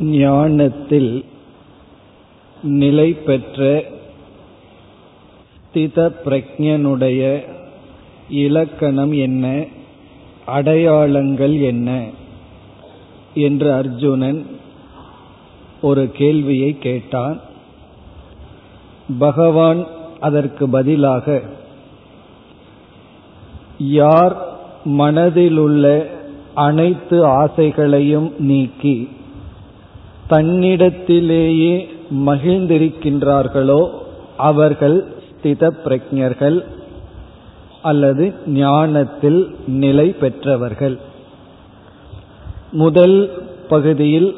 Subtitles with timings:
[0.00, 1.24] ஞானத்தில்
[2.62, 3.84] நிலை பெற்ற
[5.72, 7.42] ஸ்தித பிரஜனுடைய
[8.28, 9.64] இலக்கணம் என்ன?
[10.46, 12.04] அடையாளங்கள் என்ன?
[13.34, 14.46] என்று அர்ஜுனன்
[15.82, 17.40] ஒரு கேள்வியை கேட்டான்.
[19.18, 19.86] பகவான்
[20.20, 21.42] அதற்கு பதிலாக
[23.78, 24.48] யார்
[24.84, 26.06] மனதிலுள்ள
[26.54, 29.08] அனைத்து ஆசைகளையும் நீக்கி
[30.30, 31.74] தன்னிடத்திலேயே
[32.26, 33.88] மகிழ்ந்திருக்கின்றார்களோ
[34.36, 34.98] அவர்கள்
[35.28, 36.58] ஸ்தித பிரஜர்கள்
[37.82, 40.98] அல்லது ஞானத்தில் நிலை பெற்றவர்கள்.
[42.72, 43.18] முதல்
[43.68, 44.34] பகுதியில்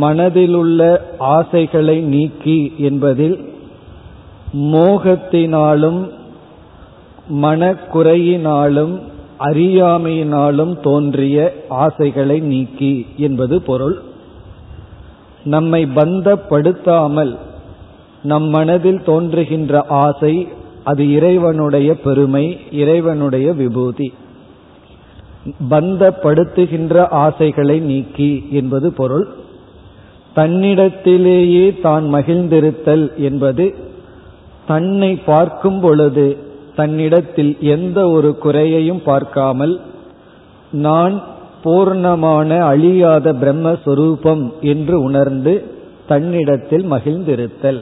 [0.00, 3.36] மனதிலுள்ள ஆசைகளை நீக்கி என்பதில்
[4.52, 6.00] மோகத்தினாலும்
[7.42, 9.00] மனக்குறையினாலும்
[9.38, 11.38] அறியாமையினாலும் தோன்றிய
[11.68, 14.05] ஆசைகளை நீக்கி என்பது பொருள்.
[15.46, 17.32] நம்மை பந்தப்படுத்தாமல்
[18.22, 19.72] நம் மனதில் தோன்றுகின்ற
[20.04, 20.34] ஆசை
[20.84, 24.08] அது இறைவனுடைய பெருமை இறைவனுடைய விபூதி.
[25.70, 29.26] பந்தப்படுத்துகின்ற ஆசைகளை நீக்கி என்பது பொருள்.
[30.36, 33.66] தன்னிடத்திலேயே தான் மகிழ்ந்திருத்தல் என்பது.
[34.66, 36.26] தன்னை பார்க்கும் பொழுது
[36.76, 39.74] தன்னிடத்தில் எந்த ஒரு குறையையும் பார்க்காமல்
[40.72, 41.16] நான்
[41.66, 45.54] பூர்ணமான அழியாத பிரம்மஸ்வரூபம் என்று உணர்ந்து
[46.06, 47.80] தன்னிடத்தில் மகிழ்ந்திருத்தல்.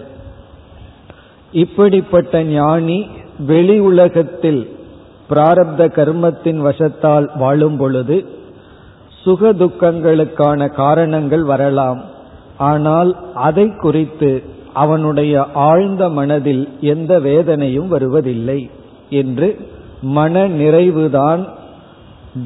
[1.52, 2.98] இப்படிப்பட்ட ஞானி
[3.46, 4.62] வெளி உலகத்தில்
[5.30, 8.16] பிராரப்த கர்மத்தின் வசத்தால் வாழும் பொழுது
[9.22, 12.00] சுக துக்கங்களுக்கான காரணங்கள் வரலாம்.
[12.70, 14.30] ஆனால் அதை குறித்து
[14.72, 15.34] அவனுடைய
[15.68, 18.60] ஆழ்ந்த மனதில் எந்த வேதனையும் வருவதில்லை
[19.20, 19.48] என்று
[20.16, 21.42] மன நிறைவுதான்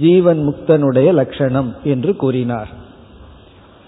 [0.00, 2.68] ஜீவன் முக்தனுடைய லட்சணம் என்று கூறினார்.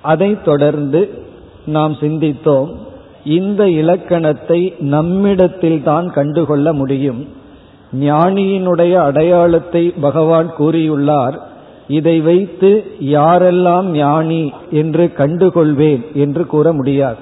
[0.02, 1.22] அதைத் தொடர்ந்து
[1.66, 2.74] நாம் சிந்தித்தோம்
[3.24, 7.28] இந்த இலக்கணத்தை நம்மிடத்தில் தான் கண்டுகொள்ள முடியும்.
[8.00, 11.38] ஞானியினுடைய அடையாளத்தை பகவான் கூறியுள்ளார்
[11.88, 17.16] இதை வைத்து யாரெல்லாம் ஞானி என்று கண்டுகொள்வேன் என்று கூற முடியாது.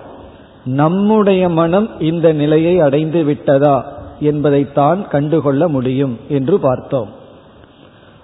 [0.64, 7.17] நம்முடைய மனம் இந்த நிலையை அடைந்து விட்டதா என்பதைத்தான் கண்டுகொள்ள முடியும் என்று பார்த்தோம்.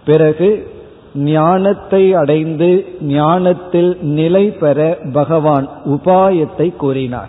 [0.05, 0.73] பிறகு
[1.15, 7.29] ஞானத்தை அடைந்து ஞானத்தில் நிலை பெற பகவான் உபாயத்தை கூறினார்.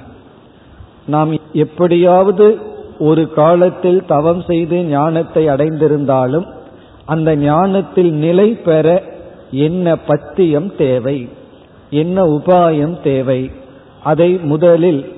[1.05, 2.57] நாம் எப்படியாவது
[2.99, 6.45] ஒரு காலத்தில் தவம் செய்து ஞானத்தை அடைந்திருந்தாலும்
[7.05, 9.03] அந்த ஞானத்தில் நிலை பெற
[9.51, 11.29] என்ன பத்தியம் தேவை?
[11.89, 13.51] என்ன உபாயம் தேவை?
[14.03, 15.13] அதை முதலில்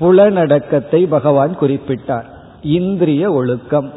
[0.00, 2.24] புலனடக்கத்தை பகவான் குறிப்பிட்டார்.
[2.62, 3.92] இந்திரிய ஒழுக்கம்.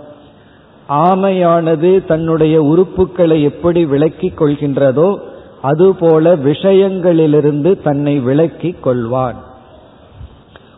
[0.90, 5.20] ஆமையானது தன்னுடைய உறுப்புகளை எப்படி விளக்கிக் கொள்கின்றதோ
[5.62, 9.36] அதுபோல விஷயங்களிலிருந்து தன்னை விளக்கிக் கொள்வான்.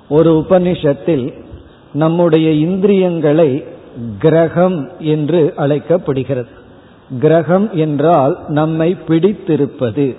[0.09, 1.33] ஒரு உபனிஷத்தில்
[1.93, 3.63] நம்முடைய இந்திரியங்களை
[4.19, 6.49] கிரகம் என்று அழைக்கப்படுகிறது.
[7.19, 10.15] கிரகம் என்றால் நம்மை பிடித்திருப்பது.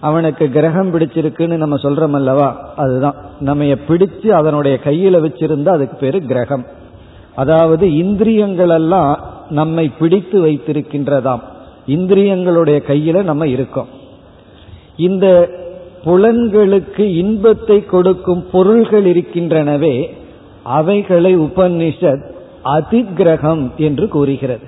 [0.00, 2.72] அவனுக்கு கிரகம் பிடிச்சிருக்குன்னு நம்ம சொல்றோம் அல்லவா?
[2.76, 3.14] அதுதான்.
[3.40, 6.64] நம்ம பிடிச்சு அதனுடைய கையில வச்சிருந்தா அதுக்கு பேரு கிரகம்.
[7.40, 9.14] அதாவது இந்திரியங்கள் எல்லாம்
[9.50, 11.42] நம்மை பிடித்து வைத்திருக்கின்றதாம்.
[11.88, 13.90] இந்திரியங்களுடைய கையில நம்ம இருக்கோம்.
[14.96, 15.28] இந்த
[16.04, 19.96] புலன்களுக்கு இன்பத்தை கொடுக்கும் பொருள்கள் இருக்கின்றனவே
[20.62, 22.24] அவைகளை உபனிஷத்
[22.64, 24.66] அதிகிரகம் என்று கூறுகிறது.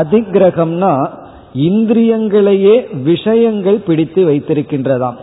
[0.00, 0.94] அதிகிரகம்னா
[1.68, 5.18] இந்திரியங்களையே விஷயங்கள் பிடித்து வைத்திருக்கின்றதாம்.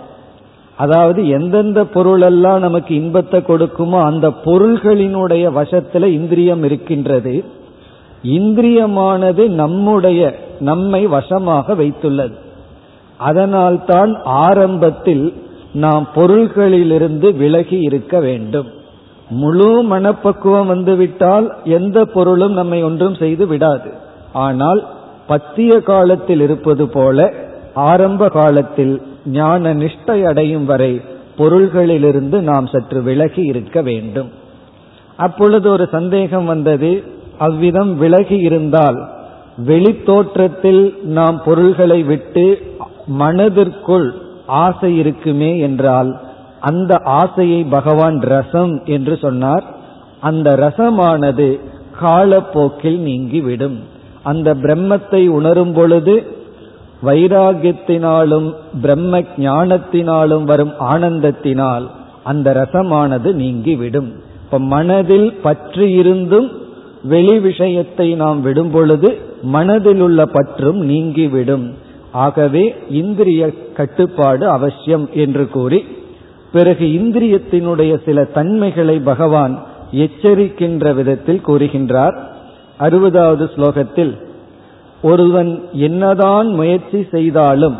[0.78, 7.44] அதாவது எந்தெந்த பொருளெல்லாம் நமக்கு இன்பத்தை கொடுக்குமோ அந்த பொருள்களினுடைய வசத்துல இந்திரியம் இருக்கின்றது.
[8.23, 12.33] இந்திரியமானது நம்முடைய நம்மை வசமாக வைத்துள்ளது.
[13.17, 15.33] அதனால்தான் ஆரம்பத்தில்
[15.73, 18.67] நாம் பொருள்களிலிருந்து விலகி இருக்க வேண்டும்.
[19.29, 23.91] முழு மனப்பக்குவம் வந்துவிட்டால் எந்த பொருளும் நம்மை ஒன்றும் செய்து விடாது.
[24.33, 24.88] ஆனால்
[25.29, 27.33] பத்திய காலத்தில் இருப்பது போல
[27.73, 31.01] ஆரம்ப காலத்தில் ஞான நிஷ்டை அடையும் வரை
[31.37, 34.29] பொருள்களிலிருந்து நாம் சற்று விலகி இருக்க வேண்டும்.
[35.15, 37.03] அப்பொழுது ஒரு சந்தேகம் வந்தது
[37.37, 39.07] அவ்விதம் விலகி இருந்தால்
[39.57, 42.61] வெளித்தோற்றத்தில் நாம் பொருள்களை விட்டு
[43.05, 44.13] மனதிற்குள்
[44.45, 46.19] ஆசை இருக்குமே என்றால்
[46.59, 49.63] அந்த ஆசையை பகவான் ரசம் என்று சொன்னார்.
[50.19, 51.59] அந்த ரசமானது
[51.99, 53.79] காலப்போக்கில் நீங்கிவிடும்.
[54.23, 56.41] அந்த பிரம்மத்தை உணரும் பொழுது
[57.05, 61.85] வைராகியத்தினாலும் பிரம்ம ஞானத்தினாலும் வரும் ஆனந்தத்தினால்
[62.23, 64.09] அந்த ரசமானது நீங்கிவிடும்.
[64.44, 66.51] இப்ப மனதில் பற்று இருந்தும்
[67.03, 71.65] வெளி விஷயத்தை நாம் விடும் பொழுது மனதில் உள்ள பற்றும் நீங்கிவிடும்.
[72.11, 75.85] ஆகவே இந்திரிய கட்டுப்பாடு அவசியம் என்று கூறி
[76.51, 79.56] பிறகு இந்திரியத்தினுடைய சில தன்மைகளை பகவான்
[79.91, 82.15] எச்சரிக்கின்ற விதத்தில் கூறுகின்றார்.
[82.79, 84.13] அறுபதாவது ஸ்லோகத்தில்
[85.03, 87.77] ஒருவன் என்னதான் முயற்சி செய்தாலும்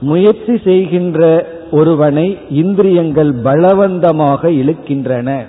[0.00, 5.46] முயற்சி செய்கின்ற ஒருவனை இந்திரியங்கள் பலவந்தமாக இழுக்கின்றன.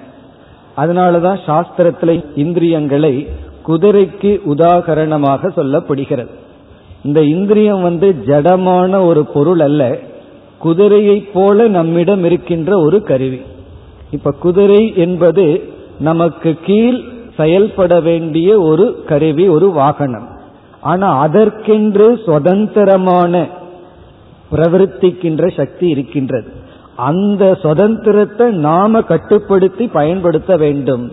[0.77, 3.27] அதனாலதான் சாஸ்திரத்தில் இந்திரியங்களை
[3.68, 6.29] குதிரைக்கு உதாகரணமாக சொல்லப்படுகிறது.
[7.03, 9.97] இந்த இந்திரியம் வந்து ஜடமான ஒரு பொருள் அல்ல
[10.63, 13.41] குதிரையைப் போல நம்மிடம் இருக்கின்ற ஒரு கருவி.
[14.12, 15.63] இப்ப குதிரை என்பது
[16.00, 17.00] நமக்கு கீழ்
[17.38, 20.35] செயல்பட வேண்டிய ஒரு கருவி ஒரு வாகனம்.
[20.81, 23.45] ஆனா அதற்கென்று சுதந்திரமான
[24.51, 26.50] பிரவருத்திக்கின்ற சக்தி இருக்கின்றது.
[26.95, 31.12] அந்த சுதந்திரத்தை நாம கட்டுப்படுத்தி பயன்படுத்த வேண்டும்.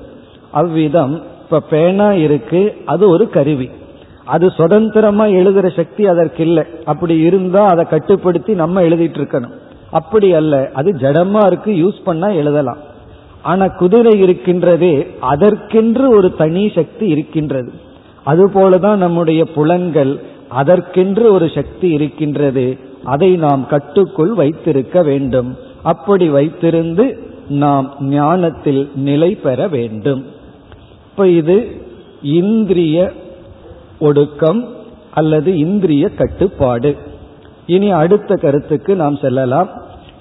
[0.50, 3.70] அவ்விதம் இப்ப பேனா இருக்கு அது ஒரு கருவி.
[4.24, 9.54] அது சுதந்திரமா எழுதுற சக்தி அதற்கு இல்லை அப்படி இருந்தா அதை கட்டுப்படுத்தி நம்ம எழுதிட்டு இருக்கணும்
[9.90, 12.78] அப்படி அல்ல அது ஜடமா இருக்கு யூஸ் பண்ணா எழுதலாம்.
[13.42, 17.72] ஆனா குதிரை இருக்கின்றதே அதற்கென்று ஒரு தனி சக்தி இருக்கின்றது.
[18.26, 22.78] அதுபோலதான் நம்முடைய புலன்கள் அதற்கென்று ஒரு சக்தி இருக்கின்றது.
[23.04, 25.56] அதை நாம் கட்டுக்குள் வைத்திருக்க வேண்டும்.
[25.82, 27.18] அப்படி வைத்திருந்து
[27.48, 30.26] நாம் ஞானத்தில் நிலை பெற வேண்டும்.
[31.10, 31.82] இப்ப இது
[32.22, 33.12] இந்திரிய
[33.98, 34.68] ஒடுக்கம்
[35.14, 36.96] அல்லது இந்திரிய கட்டுப்பாடு.
[37.66, 39.68] இனி அடுத்த கருத்துக்கு நாம் செல்லலாம்.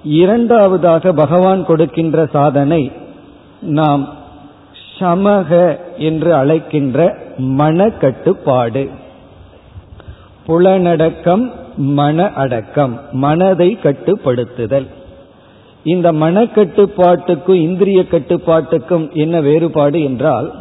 [0.03, 2.91] இரண்டாவதாக பகவான் கொடுக்கின்ற சாதனை
[3.61, 4.13] நாம்
[4.99, 8.89] சமக என்று அழைக்கின்ற மன கட்டுப்பாடு
[10.47, 14.87] புலனடக்கம் மன அடக்கம் மனதை கட்டுப்படுத்துதல்.
[15.83, 20.53] இந்த மனக்கட்டுப்பாட்டுக்கும் இந்திரிய கட்டுப்பாட்டுக்கும் என்ன வேறுபாடு என்றால்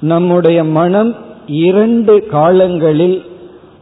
[0.00, 1.14] நம்முடைய மனம்
[1.46, 3.24] இரண்டு காலங்களில்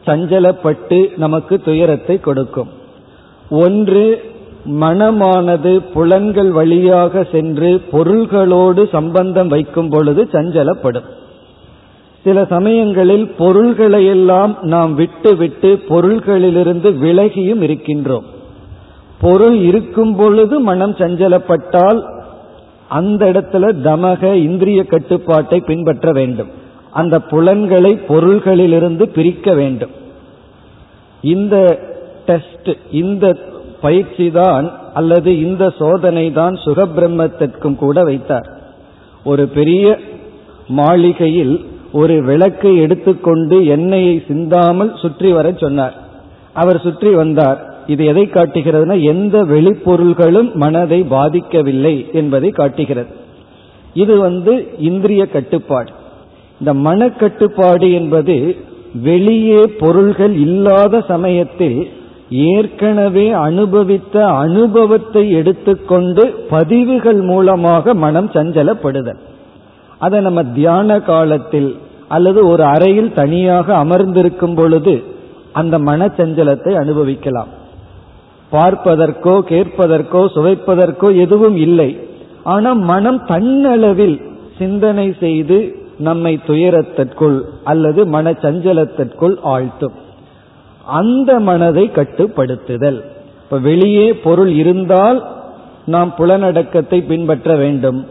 [0.06, 2.70] சஞ்சலப்பட்டு நமக்கு துயரத்தை கொடுக்கும்.
[3.50, 4.31] ஒன்று
[4.64, 11.04] மனமானது புலன்கள் வழியாக சென்று பொருள்களோடு சம்பந்தம் வைக்கும் பொழுது சஞ்சலப்படும்.
[12.24, 18.22] சில சமயங்களில் பொருள்களையெல்லாம் நாம் விட்டு விட்டு பொருள்களிலிருந்து விலகியும் இருக்கின்றோம்.
[19.20, 22.04] பொருள் இருக்கும் பொழுது மனம் சஞ்சலப்பட்டால்
[22.88, 26.48] அந்த இடத்துல தமக இந்திரிய கட்டுப்பாட்டை பின்பற்ற வேண்டும்.
[26.90, 29.90] அந்த புலன்களை பொருள்களிலிருந்து பிரிக்க வேண்டும்.
[31.22, 31.78] இந்த
[32.26, 33.36] டெஸ்ட் இந்த
[33.84, 34.66] பயிற்சி தான்
[34.98, 38.48] அல்லது இந்த சோதனை தான் சுகபிரம்மத்திற்கும் கூட வைத்தார்.
[39.30, 39.86] ஒரு பெரிய
[40.78, 41.54] மாளிகையில்
[42.00, 45.96] ஒரு விளக்கை எடுத்துக்கொண்டு எண்ணெயை சிந்தாமல் சுற்றி வர சொன்னார்.
[46.60, 47.58] அவர் சுற்றி வந்தார்.
[47.92, 53.12] இது எதை காட்டுகிறதுனா எந்த வெளிப்பொருள்களும் மனதை பாதிக்கவில்லை என்பதை காட்டுகிறது.
[54.02, 54.52] இது வந்து
[54.90, 55.90] இந்திரிய கட்டுப்பாடு.
[56.60, 58.36] இந்த மனக்கட்டுப்பாடு என்பது
[59.06, 61.78] வெளியே பொருள்கள் இல்லாத சமயத்தில்
[62.32, 69.20] ஏற்கனவே அனுபவித்த அனுபவத்தை எடுத்துக்கொண்டு பதிவுகள் மூலமாக மனம் சஞ்சலப்படுதல்.
[69.98, 71.70] அதை நம்ம தியான காலத்தில்
[72.08, 74.94] அல்லது ஒரு அறையில் தனியாக அமர்ந்திருக்கும் பொழுது
[75.52, 77.50] அந்த மனச்சஞ்சலத்தை அனுபவிக்கலாம்.
[78.52, 81.90] பார்ப்பதற்கோ கேட்பதற்கோ சுவைப்பதற்கோ எதுவும் இல்லை.
[82.44, 84.16] ஆனால் மனம் தன்னளவில்
[84.58, 85.58] சிந்தனை செய்து
[85.98, 89.96] நம்மை துயரத்திற்குள் அல்லது மனச்சஞ்சலத்திற்குள் ஆழ்த்தும்.
[90.84, 93.00] அந்த மனதை கட்டுப்படுத்துதல்.
[93.42, 95.26] இப்ப வெளியே பொருள் இருந்தால்
[95.86, 98.06] நாம் புலனடக்கத்தை பின்பற்ற வேண்டும்.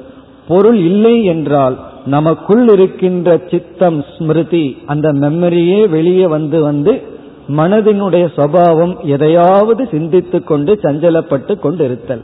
[0.47, 7.01] பொருள் இல்லை என்றால் நமக்குள் இருக்கின்ற சித்தம் ஸ்மிருதி அந்த மெமரியே வெளியே வந்து வந்து
[7.49, 12.21] மனதினுடைய சுவாவம் எதையாவது சிந்தித்து கொண்டு சஞ்சலப்பட்டு கொண்டிருத்தல்.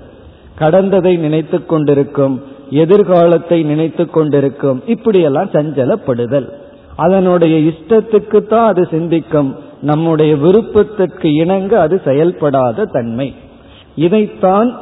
[0.59, 6.49] கடந்ததை நினைத்து கொண்டிருக்கும் எதிர்காலத்தை நினைத்து கொண்டிருக்கும் இப்படியெல்லாம் சஞ்சலப்படுதல்.
[6.95, 9.55] அதனுடைய இஷ்டத்துக்கு தான் அது சிந்திக்கும்.
[9.81, 13.35] நம்முடைய விருப்பத்திற்கு இணங்க அது செயல்படாத தன்மை.
[13.95, 14.77] இதைத்தான்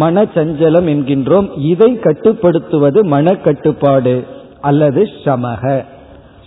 [0.00, 1.50] மனச்சஞ்சலம் என்கின்றோம்.
[1.56, 4.24] இதை கட்டுப்படுத்துவது மன கட்டுப்பாடு
[4.60, 5.84] அல்லது சமக.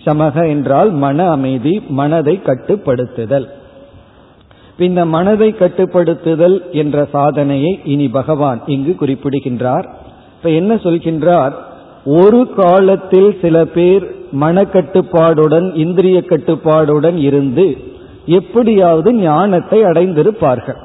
[0.06, 3.48] சமக என்றால் மன அமைதி மனதை கட்டுப்படுத்துதல்.
[4.78, 9.94] இந்த மனதை கட்டுப்படுத்துதல் என்ற சாதனையை இனி பகவான் இங்கு குறிப்பிடுகின்றார்.
[10.36, 11.52] இப்ப என்ன சொல்கின்றார்?
[12.04, 17.76] ஒரு காலத்தில் சில பேர் மனக்கட்டுப்பாடுடன் இந்திரிய கட்டுப்பாடுடன் இருந்து
[18.26, 20.80] எப்படியாவது ஞானத்தை அடைந்திருப்பார்கள்.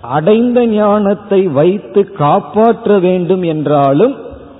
[0.00, 4.14] அடைந்த ஞானத்தை வைத்து காப்பாற்ற வேண்டும் என்றாலும்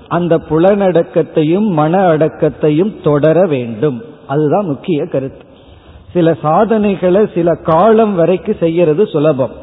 [0.07, 4.01] அந்த புலனடக்கத்தையும் மன அடக்கத்தையும் தொடர வேண்டும்.
[4.27, 5.43] அதுதான் முக்கிய கருத்து.
[6.13, 9.55] சில சாதனைகளை சில காலம் வரைக்கும் செய்யறது சுலபம்.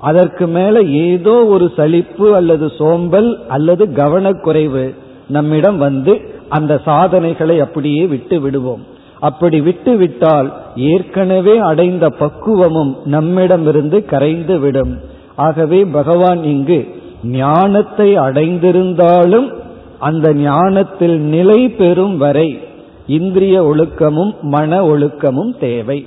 [0.00, 4.94] அதற்கு மேல ஏதோ ஒரு சலிப்பு அல்லது சோம்பல் அல்லது கவனக்குறைவு
[5.28, 6.12] நம்மிடம் வந்து
[6.48, 8.84] அந்த சாதனைகளை அப்படியே விட்டு விடுவோம்.
[9.20, 14.98] அப்படி விட்டு விட்டால் ஏற்கனவே அடைந்த பக்குவமும் நம்மிடமிருந்து கரைந்து விடும்.
[15.36, 19.52] ஆகவே பகவான் இங்கு ஞானத்தை அடைந்திருந்தாலும்
[19.98, 22.58] அந்த ஞானத்தில் நிலை பெறும் வரை
[23.06, 26.06] இந்திரிய ஒழுக்கமும் மன ஒழுக்கமும் தேவை.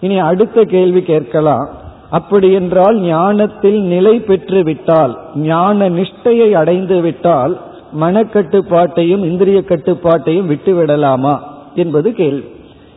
[0.00, 1.68] இனி அடுத்த கேள்வி கேட்கலாம்.
[2.10, 7.58] அப்படி என்றால் ஞானத்தில் நிலை பெற்று விட்டால் ஞான நிஷ்டையை அடைந்து விட்டால்
[8.00, 12.44] மனக்கட்டுப்பாட்டையும் இந்திரிய கட்டுப்பாட்டையும் விட்டு விடலாமா என்பது கேள்வி.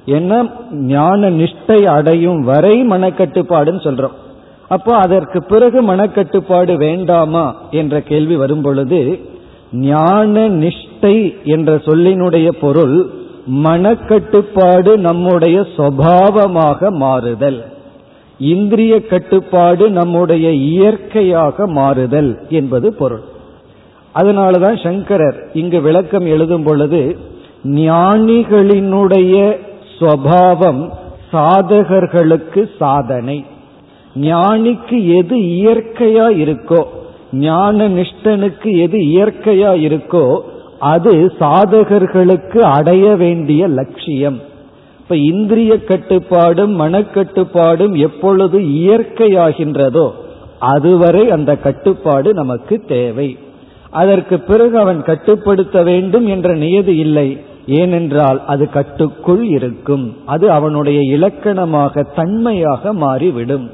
[0.05, 0.45] என்ன?
[0.71, 4.15] ஞான நிஷ்டை அடையும் வரை மனக்கட்டுப்பாடுன்னு சொல்றோம்.
[4.67, 9.19] அப்போ அதற்கு பிறகு மனக்கட்டுப்பாடு வேண்டாமா என்ற கேள்வி வரும் பொழுது
[9.71, 13.09] ஞான நிஷ்டை என்ற சொல்லினுடைய பொருள்
[13.63, 17.65] மனக்கட்டுப்பாடு நம்முடைய சுவாவமாக மாறுதல்.
[18.39, 23.31] இந்திரிய கட்டுப்பாடு நம்முடைய இயற்கையாக மாறுதல் என்பது பொருள்.
[24.15, 27.17] அதனாலதான் சங்கரர் இங்கு விளக்கம் எழுதும் பொழுது
[27.63, 29.57] ஞானிகளினுடைய
[29.99, 30.89] சுவாவம்
[31.33, 33.45] சாதகர்களுக்கு சாதனை.
[34.15, 36.83] ஞானிக்கு எது இயற்கையா இருக்கோ
[37.31, 40.39] ஞான நிஷ்டனுக்கு எது இயற்கையா இருக்கோ
[40.79, 44.39] அது சாதகர்களுக்கு அடைய வேண்டிய லட்சியம்.
[44.99, 50.11] இப்ப இந்திரிய கட்டுப்பாடும் மனக்கட்டுப்பாடும் எப்பொழுது இயற்கையாகின்றதோ
[50.59, 53.37] அதுவரை அந்த கட்டுப்பாடு நமக்கு தேவை.
[53.93, 57.29] அதற்கு பிறகு அவன் கட்டுப்படுத்த வேண்டும் என்ற நியதி இல்லை.
[57.67, 60.05] ஏனென்றால் அது கட்டுக்குள் இருக்கும்.
[60.25, 63.67] அது அவனுடைய இலக்கணமாக தன்மையாக மாறிவிடும்.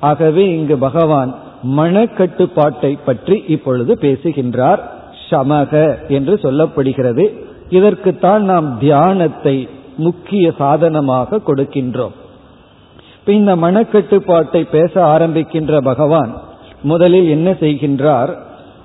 [0.00, 1.34] ஆகவே இங்கு பகவான்
[1.76, 4.82] மனக்கட்டுப்பாட்டை பற்றி இப்பொழுது பேசுகின்றார்.
[5.30, 5.72] சமக
[6.08, 7.24] என்று சொல்லப்படுகிறது.
[7.70, 9.56] இதற்குத்தான் நாம் தியானத்தை
[9.96, 12.16] முக்கிய சாதனமாக கொடுக்கின்றோம்.
[13.26, 16.32] இந்த மனக்கட்டுப்பாட்டை பேச ஆரம்பிக்கின்ற பகவான்
[16.82, 18.32] முதலில் என்ன செய்கின்றார்?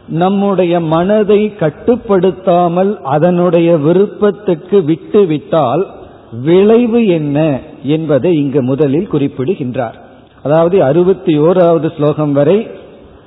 [0.08, 5.88] நம்முடைய மனதை கட்டுப்படுத்தாமல் அதனுடைய விருப்பத்துக்கு விட்டுவிட்டால்
[6.42, 10.02] விளைவு என்ன என்பதை இங்கு முதலில் குறிப்பிடுகின்றார்.
[10.44, 12.68] அதாவது அறுபத்தி ஓராவது ஸ்லோகம் வரை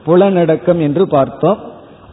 [0.07, 1.57] புலனடக்கம் என்று பார்த்தோம்.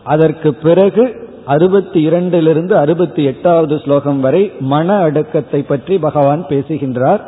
[0.04, 7.22] அதற்கு பிறகு அறுபத்தி இரண்டிலிருந்து அறுபத்தி எட்டாவது ஸ்லோகம் வரை மன அடக்கத்தை பற்றி பகவான் பேசுகின்றார்.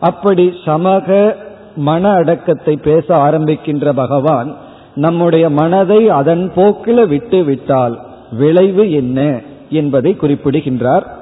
[0.00, 1.34] அப்படி சமக
[1.76, 4.56] மன அடக்கத்தை பேச ஆரம்பிக்கின்ற பகவான்
[4.94, 7.98] நம்முடைய மனதை அதன் போக்கில விட்டு விட்டால்
[8.32, 11.20] விளைவு என்ன என்பதை குறிப்பிடுகின்றார்.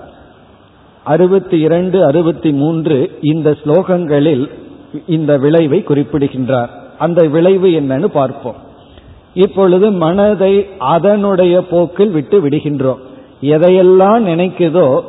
[1.04, 4.50] அறுபத்தி இரண்டு அறுபத்தி மூன்று இந்த ஸ்லோகங்களில்
[5.06, 6.70] இந்த விளைவை குறிப்பிடுகின்றார்.
[6.98, 8.54] அந்த விளைவு என்னன்னு பார்ப்போம்.
[9.34, 12.98] இப்பொழுது மனதை அதனுடைய போக்கில் விட்டு விடுகின்றோம்.
[13.42, 15.00] எதையெல்லாம் நினைக்குதோ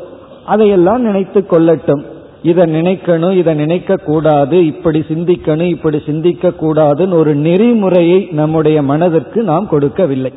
[0.46, 2.03] அதையெல்லாம் நினைத்து கொள்ளட்டும்.
[2.43, 9.67] இதை நினைக்கணும் இதை நினைக்க கூடாது இப்படி சிந்திக்கணும் இப்படி சிந்திக்க கூடாதுன்னு ஒரு நெறிமுறையை நம்முடைய மனதிற்கு நாம்
[9.67, 10.33] கொடுக்கவில்லை.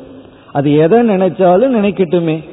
[0.51, 2.43] அது எதை நினைச்சாலும் நினைக்கட்டுமே.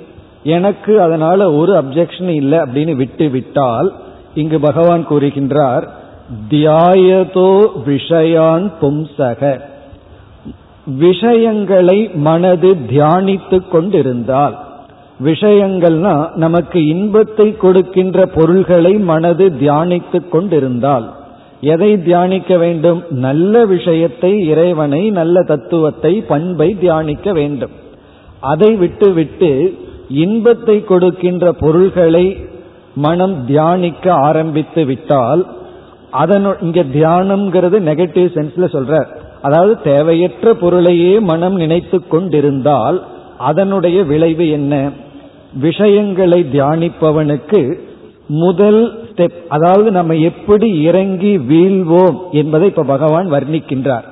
[0.42, 3.92] எனக்கு அதனால ஒரு அப்செக்ஷன் இல்லை அப்படின்னு விட்டு விட்டால்
[4.34, 5.88] இங்கு பகவான் கூறுகின்றார்
[6.50, 9.60] தியாயதோ விஷயான் பும்சக.
[10.84, 14.71] விஷயங்களை மனது தியானித்து கொண்டிருந்தால்
[15.28, 21.06] விஷயங்கள்னா நமக்கு இன்பத்தை கொடுக்கின்ற பொருள்களை மனது தியானித்து கொண்டிருந்தால்
[21.72, 23.00] எதை தியானிக்க வேண்டும்?
[23.26, 27.74] நல்ல விஷயத்தை இறைவனை நல்ல தத்துவத்தை பண்பை தியானிக்க வேண்டும்.
[28.52, 29.50] அதை விட்டுவிட்டு
[30.24, 32.24] இன்பத்தை கொடுக்கின்ற பொருள்களை
[32.94, 35.42] மனம் தியானிக்க ஆரம்பித்து விட்டால்
[36.22, 38.94] அதனு இங்க தியானம்ங்கிறது நெகட்டிவ் சென்ஸ்ல சொல்ற.
[39.42, 42.98] அதாவது தேவையற்ற பொருளையே மனம் நினைத்து கொண்டிருந்தால்
[43.50, 44.74] அதனுடைய விளைவு என்ன?
[45.60, 47.78] விஷயங்களை தியானிப்பவனுக்கு
[48.26, 54.02] முதல் ஸ்டெப் அதாவது நம்ம எப்படி இறங்கி வீழ்வோம் என்பதை இப்ப பகவான் வர்ணிக்கின்றார்.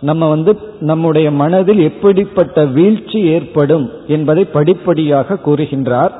[0.00, 6.10] நம்ம வந்து நம்முடைய மனதில் எப்படிப்பட்ட வீழ்ச்சி ஏற்படும் என்பதை படிப்படியாக கூறுகின்றார்.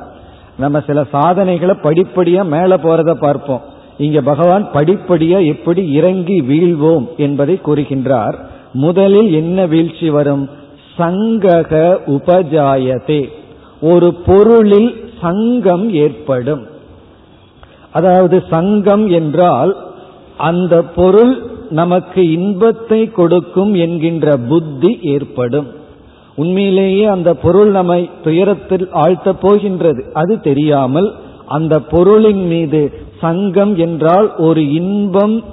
[0.57, 3.61] நம்ம சில சாதனைகளை படிப்படியா மேல போறத பார்ப்போம்.
[3.97, 8.33] இங்க பகவான் படிப்படியா எப்படி இறங்கி வீழ்வோம் என்பதை கூறுகின்றார்.
[8.73, 10.49] முதலில் என்ன வீழ்ச்சி வரும்?
[10.97, 13.29] சங்கக உபஜாயதே.
[13.81, 16.67] ஒரு பொருளில் சங்கம் ஏற்படும்.
[17.91, 19.77] அதாவது சங்கம் என்றால்
[20.37, 25.67] அந்த பொருள் நமக்கு இன்பத்தை கொடுக்கும் என்கின்ற புத்தி ஏற்படும்.
[26.35, 30.09] உண்மையிலேயே அந்த பொருள் நம்மை துயரத்தில் ஆழ்த்தப் போகின்றது.
[30.13, 31.13] அது தெரியாமல்
[31.47, 35.43] அந்த பொருளின் மீது சங்கம் என்றால் ஒரு இன்பம்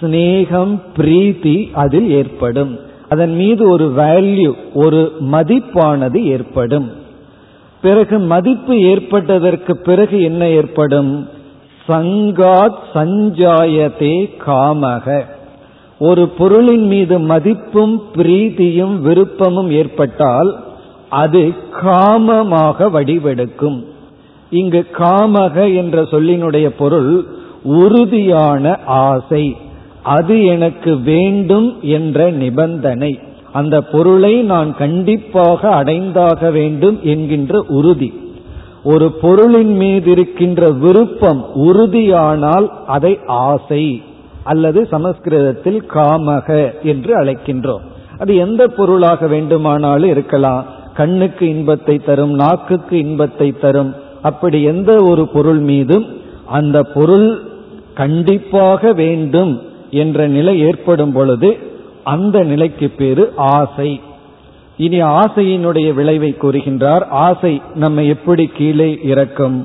[0.00, 2.78] சிநேகம் பிரீத்தி அதில் ஏற்படும்.
[3.08, 6.97] அதன் மீது ஒரு வேல்யூ ஒரு மதிப்பானது ஏற்படும்.
[7.82, 11.28] பிறகு மதிப்பு ஏற்பட்டதற்கு பிறகு என்ன ஏற்படும்?
[11.88, 15.24] சங்காத் சஞ்சாயதே காமக.
[15.98, 20.64] ஒரு பொருளின் மீது மதிப்பும் பிரீதியும் விருப்பமும் ஏற்பட்டால்
[21.08, 23.84] அது காமமாக வடிவெடுக்கும்.
[24.50, 27.24] இங்கு காமக என்ற சொல்லினுடைய பொருள்
[27.62, 29.56] உறுதியான ஆசை.
[30.02, 33.18] அது எனக்கு வேண்டும் என்ற நிபந்தனை.
[33.52, 38.12] அந்த பொருளை நான் கண்டிப்பாக அடைந்தாக வேண்டும் என்கின்ற உறுதி.
[38.84, 44.02] ஒரு பொருளின் மீது இருக்கின்ற விருப்பம் உறுதியானால் அதை ஆசை
[44.44, 47.80] அல்லது சமஸ்கிருதத்தில் காமக என்று அழைக்கின்றோம்.
[48.18, 50.64] அது எந்த பொருளாக வேண்டுமானாலும் இருக்கலாம்.
[50.94, 56.06] கண்ணுக்கு இன்பத்தை தரும் நாக்குக்கு இன்பத்தை தரும் அப்படி எந்த ஒரு பொருள் மீதும்
[56.46, 57.42] அந்த பொருள்
[57.94, 61.58] கண்டிப்பாக வேண்டும் என்ற நிலை ஏற்படும் பொழுது
[62.08, 64.00] அந்த நிலைக்கு பேரு ஆசை.
[64.76, 69.58] இனி ஆசையினுடைய விளைவை கூறுகின்றார் ஆசை நம்ம எப்படி கீழே இறக்கும்?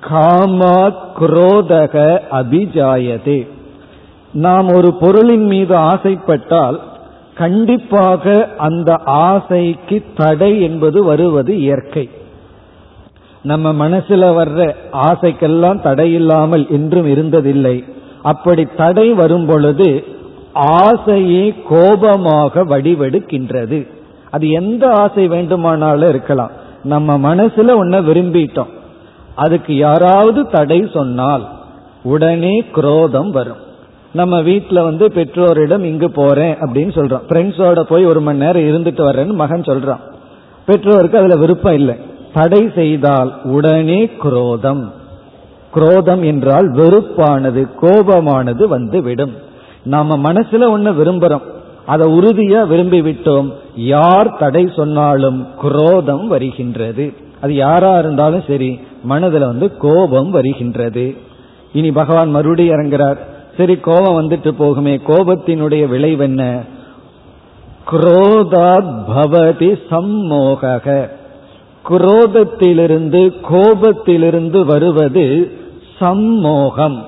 [0.00, 0.78] காமா
[1.20, 3.38] குரோதக அபிஜாயதே.
[4.32, 6.78] நாம் ஒரு பொருளின் மீது ஆசைப்பட்டால்
[7.34, 12.10] கண்டிப்பாக அந்த ஆசைக்கு தடை என்பது வருவது இயற்கை.
[13.42, 17.76] நம்ம மனசுல வர்ற ஆசைக்கெல்லாம் தடை இல்லாமல் என்றும் இருந்ததில்லை.
[18.22, 19.88] அப்படி தடை வரும் பொழுது
[20.56, 23.88] ஆசையே கோபமாக வடிவெடுக்கின்றது.
[24.30, 26.50] அது எந்த ஆசை வேண்டுமானாலும் இருக்கலாம்.
[26.84, 28.72] நம்ம மனசுல ஒன்ன விரும்பிட்டோம்.
[29.34, 31.48] அதுக்கு யாராவது தடை சொன்னால்
[32.02, 33.64] உடனே குரோதம் வரும்.
[34.12, 37.22] நம்ம வீட்டில் வந்து பெற்றோரிடம் இங்கு போறேன் அப்படின்னு சொல்றோம்.
[37.28, 40.00] ஃப்ரெண்ட்ஸோட போய் ஒரு மணி நேரம் இருந்துட்டு வர்றேன்னு மகன் சொல்றான்.
[40.66, 41.94] பெற்றோருக்கு அதுல விருப்பம் இல்லை.
[42.32, 44.92] தடை செய்தால் உடனே குரோதம்.
[45.74, 49.44] குரோதம் என்றால் வெறுப்பானது கோபமானது வந்து விடும்
[49.86, 51.46] நாம மனசுல ஒண்ணு விரும்புறோம்.
[51.86, 57.12] அதை உறுதியா விரும்பி விட்டோம் யார் தடை சொன்னாலும் குரோதம் வருகின்றது.
[57.40, 61.16] அது யாரா இருந்தாலும் சரி மனதுல வந்து கோபம் வருகின்றது.
[61.72, 63.18] இனி பகவான் மறுபடியும் இறங்குறார்.
[63.56, 64.94] சரி கோபம் வந்துட்டு போகுமே.
[65.06, 66.42] கோபத்தினுடைய விளைவென்ன
[67.90, 71.08] குரோதாத் பவதி சம்மோக
[71.88, 75.52] குரோதத்திலிருந்து கோபத்திலிருந்து வருவது
[75.98, 77.04] சம்மோகம்.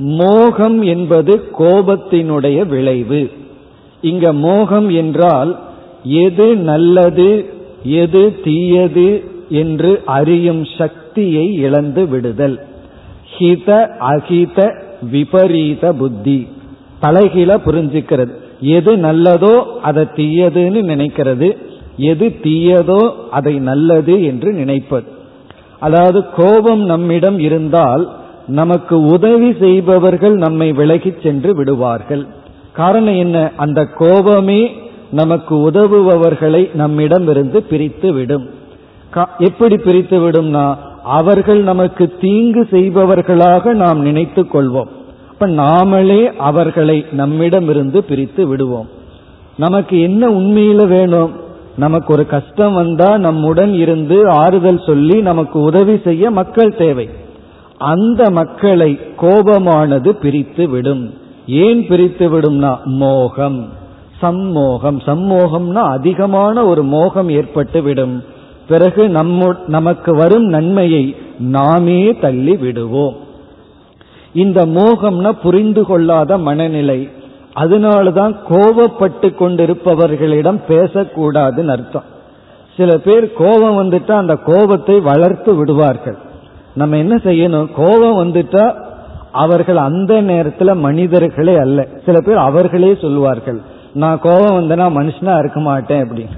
[0.00, 3.30] மோகம் என்பது கோபத்தினுடைய விளைவு.
[4.00, 5.58] இங்க மோகம் என்றால்
[6.04, 7.44] எது நல்லது
[7.84, 12.60] எது தீயது என்று அறியும் சக்தியை இழந்து விடுதல்.
[13.38, 14.74] ஹித அகித
[15.10, 16.46] விபரீத புத்தி.
[17.02, 18.30] தலைகீழ புரிஞ்சுக்கிறது.
[18.60, 21.56] எது நல்லதோ அதை தீயதுன்னு நினைக்கிறது.
[21.96, 25.06] எது தீயதோ அதை நல்லது என்று நினைப்பது.
[25.78, 28.10] அதாவது கோபம் நம்மிடம் இருந்தால்
[28.46, 32.26] நமக்கு உதவி செய்பவர்கள் நம்மை விலகிச் சென்று விடுவார்கள்.
[32.72, 33.50] காரணம் என்ன?
[33.56, 34.72] அந்த கோபமே
[35.10, 38.50] நமக்கு உதவுபவர்களை நம்மிடமிருந்து பிரித்து விடும்
[39.38, 44.88] எப்படி பிரித்து விடும்னா அவர்கள் நமக்கு தீங்கு செய்பவர்களாக நாம் நினைத்து கொள்வோம்.
[45.30, 48.88] அப்ப நாமளே அவர்களை நம்மிடமிருந்து பிரித்து விடுவோம்.
[49.56, 51.30] நமக்கு என்ன உண்மையில வேணும்?
[51.76, 57.08] நமக்கு ஒரு கஷ்டம் வந்தா நம்முடன் இருந்து ஆறுதல் சொல்லி நமக்கு உதவி செய்ய மக்கள் தேவை.
[57.80, 61.14] அந்த மக்களை கோபமானது பிரித்து விடும்
[61.46, 63.68] ஏன் பிரித்து விடும்னா மோகம்.
[64.20, 64.98] சம்மோகம்.
[64.98, 68.24] சம்மோகம்னா அதிகமான ஒரு மோகம் ஏற்பட்டு விடும்
[68.68, 73.16] பிறகு நம்ம நமக்கு வரும் நன்மையை நாமே தள்ளி விடுவோம்
[74.34, 77.08] இந்த மோகம்னா புரிந்து கொள்ளாத மனநிலை.
[77.56, 82.08] அதனாலதான் கோபப்பட்டு கொண்டிருப்பவர்களிடம் பேசக்கூடாதுன்னு அர்த்தம்.
[82.76, 86.18] சில பேர் கோபம் வந்துட்டா அந்த கோபத்தை வளர்த்து விடுவார்கள்.
[86.80, 87.66] நம்ம என்ன செய்யணும்?
[87.72, 88.74] கோபம் வந்துட்டா
[89.32, 91.86] அவர்கள் அந்த நேரத்துல மனிதர்களே அல்ல.
[92.06, 93.60] சில பேர் அவர்களே சொல்லுவார்கள்.
[93.94, 96.34] நான் கோபம் வந்தனா மனுஷனா இருக்க மாட்டேன் அப்படின்னு.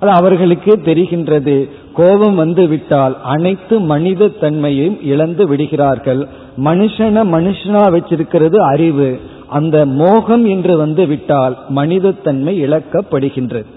[0.00, 1.68] அது அவர்களுக்கே தெரிகின்றது.
[1.92, 6.26] கோபம் வந்து விட்டால் அனைத்து மனித தன்மையையும் இழந்து விடுகிறார்கள்.
[6.64, 9.20] மனுஷனை மனுஷனா வச்சிருக்கிறது அறிவு.
[9.48, 13.70] அந்த மோகம் என்று வந்து விட்டால் மனிதத்தன்மை இழக்கப்படுகின்றது.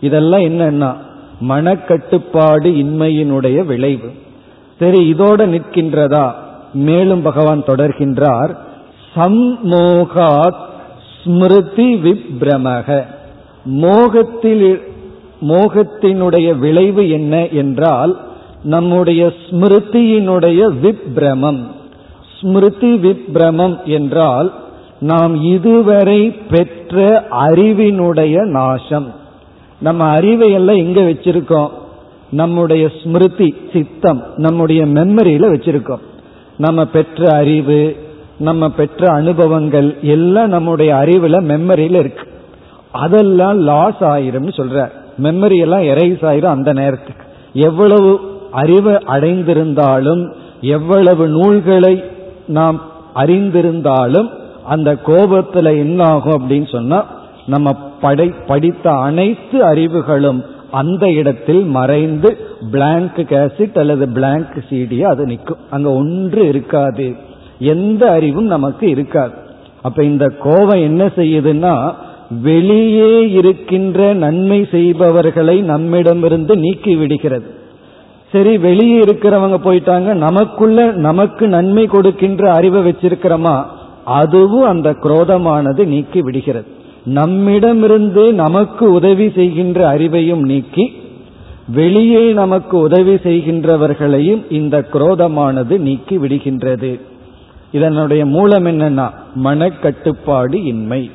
[0.00, 0.90] இதெல்லாம் என்னன்னா
[1.48, 4.10] மனக்கட்டுப்பாடு இன்மையினுடைய விளைவு.
[4.82, 6.26] சரி இதோட நிற்கின்றதா?
[6.74, 8.52] மேலும் பகவான் தொடர்கின்றார்
[9.16, 10.60] சம்மோகாத்
[11.16, 13.04] ஸ்மிருதி விப்ரமக.
[13.64, 14.64] மோகத்தில்
[15.48, 18.12] மோகத்தினுடைய விளைவு என்ன என்றால்
[18.64, 21.62] நம்முடைய ஸ்மிருதியினுடைய விப்ரமம்.
[22.38, 24.52] ஸ்மிருதி விப்ரமம் என்றால்
[25.00, 29.08] நாம் இதுவரை பெற்ற அறிவினுடைய நாசம்.
[29.80, 31.70] நம்ம அறிவை எல்லாம் எங்க வச்சிருக்கோம்?
[32.32, 36.02] நம்முடைய ஸ்மிருதி சித்தம் நம்முடைய மெமரியில வச்சிருக்கோம்.
[36.56, 37.96] நம்ம பெற்ற அறிவு
[38.38, 42.26] நம்ம பெற்ற அனுபவங்கள் எல்லாம் நம்முடைய அறிவுல மெமரியில இருக்கு.
[42.90, 44.90] அதெல்லாம் லாஸ் ஆயிரும்னு சொல்ற
[45.22, 47.24] மெமரி எல்லாம் எரைஸ் ஆயிரும் அந்த நேரத்துக்கு.
[47.52, 52.04] எவ்வளவு அறிவு அடைந்திருந்தாலும் எவ்வளவு நூல்களை
[52.46, 52.82] நாம்
[53.14, 54.28] அறிந்திருந்தாலும்
[54.64, 57.04] அந்த கோபத்துல என்ன ஆகும் அப்படின்னு சொன்னா
[57.46, 62.36] நம்ம படை படித்த அனைத்து அறிவுகளும் அந்த இடத்தில் மறைந்து
[62.70, 65.56] பிளாங்க் கேசட் அல்லது பிளாங்க் சீடியா அது நிற்கும்.
[65.70, 67.14] அங்க ஒன்று இருக்காது.
[67.58, 69.32] எந்த அறிவும் நமக்கு இருக்காது.
[69.82, 71.92] அப்ப இந்த கோவம் என்ன செய்யுதுன்னா
[72.42, 77.50] வெளியே இருக்கின்ற நன்மை செய்பவர்களை நம்மிடமிருந்து நீக்கி விடுகிறது.
[78.32, 83.64] சரி வெளியே இருக்கிறவங்க போயிட்டாங்க நமக்குள்ள நமக்கு நன்மை கொடுக்கின்ற அறிவை வச்சிருக்கிறோமா?
[84.04, 86.66] அதுவும் அந்த குரோதமானது நீக்கி விடுகிறது.
[87.04, 90.92] நம்மிடமிருந்து நமக்கு உதவி செய்கின்ற அறிவையும் நீக்கி
[91.68, 97.00] வெளியே நமக்கு உதவி செய்கின்றவர்களையும் இந்த குரோதமானது நீக்கி விடுகின்றது.
[97.72, 99.10] இதனுடைய மூலம் என்னன்னா
[99.44, 101.10] மனக்கட்டுப்பாடு இன்மை.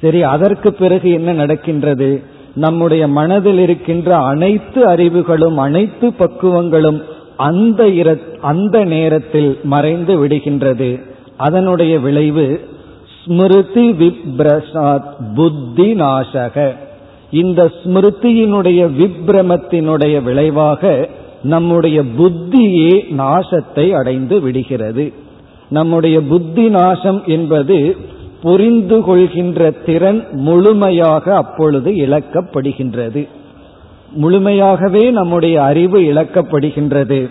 [0.00, 2.22] சரி அதற்கு பிறகு என்ன நடக்கின்றது?
[2.54, 7.02] நம்முடைய மனதில் இருக்கின்ற அனைத்து அறிவுகளும் அனைத்து பக்குவங்களும்
[7.36, 11.02] அந்த அந்த நேரத்தில் மறைந்து விடுகின்றது.
[11.36, 12.60] அதனுடைய விளைவு
[13.28, 16.72] ஸ்மிருதி விப்ரசாத் புத்தி நாசக.
[17.30, 21.08] இந்த ஸ்மிருதியினுடைய விப்ரமத்தினுடைய விளைவாக
[21.42, 25.12] நம்முடைய புத்தியே நாசத்தை அடைந்து விடுகிறது.
[25.68, 27.96] நம்முடைய புத்தி நாசம் என்பது
[28.42, 33.28] புரிந்து கொள்கின்ற திறன் முழுமையாக அப்பொழுது இழக்கப்படுகின்றது.
[34.22, 37.30] முழுமையாகவே நம்முடைய அறிவு இழக்கப்படுகின்றது.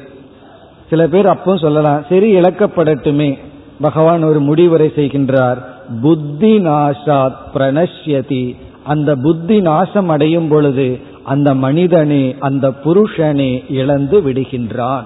[0.89, 3.37] சில பேர் அப்போ சொல்லலாம் சரி இழக்கப்படட்டுமே.
[3.81, 5.57] பகவான் ஒரு முடிவுரை செய்கின்றார்.
[6.01, 8.55] புத்தி நாசாத் பிரணஷ்யதி.
[8.83, 15.03] அந்த புத்தி நாசம் அடையும் பொழுது அந்த மனிதனே அந்த புருஷனே இழந்து விடுகின்றான்.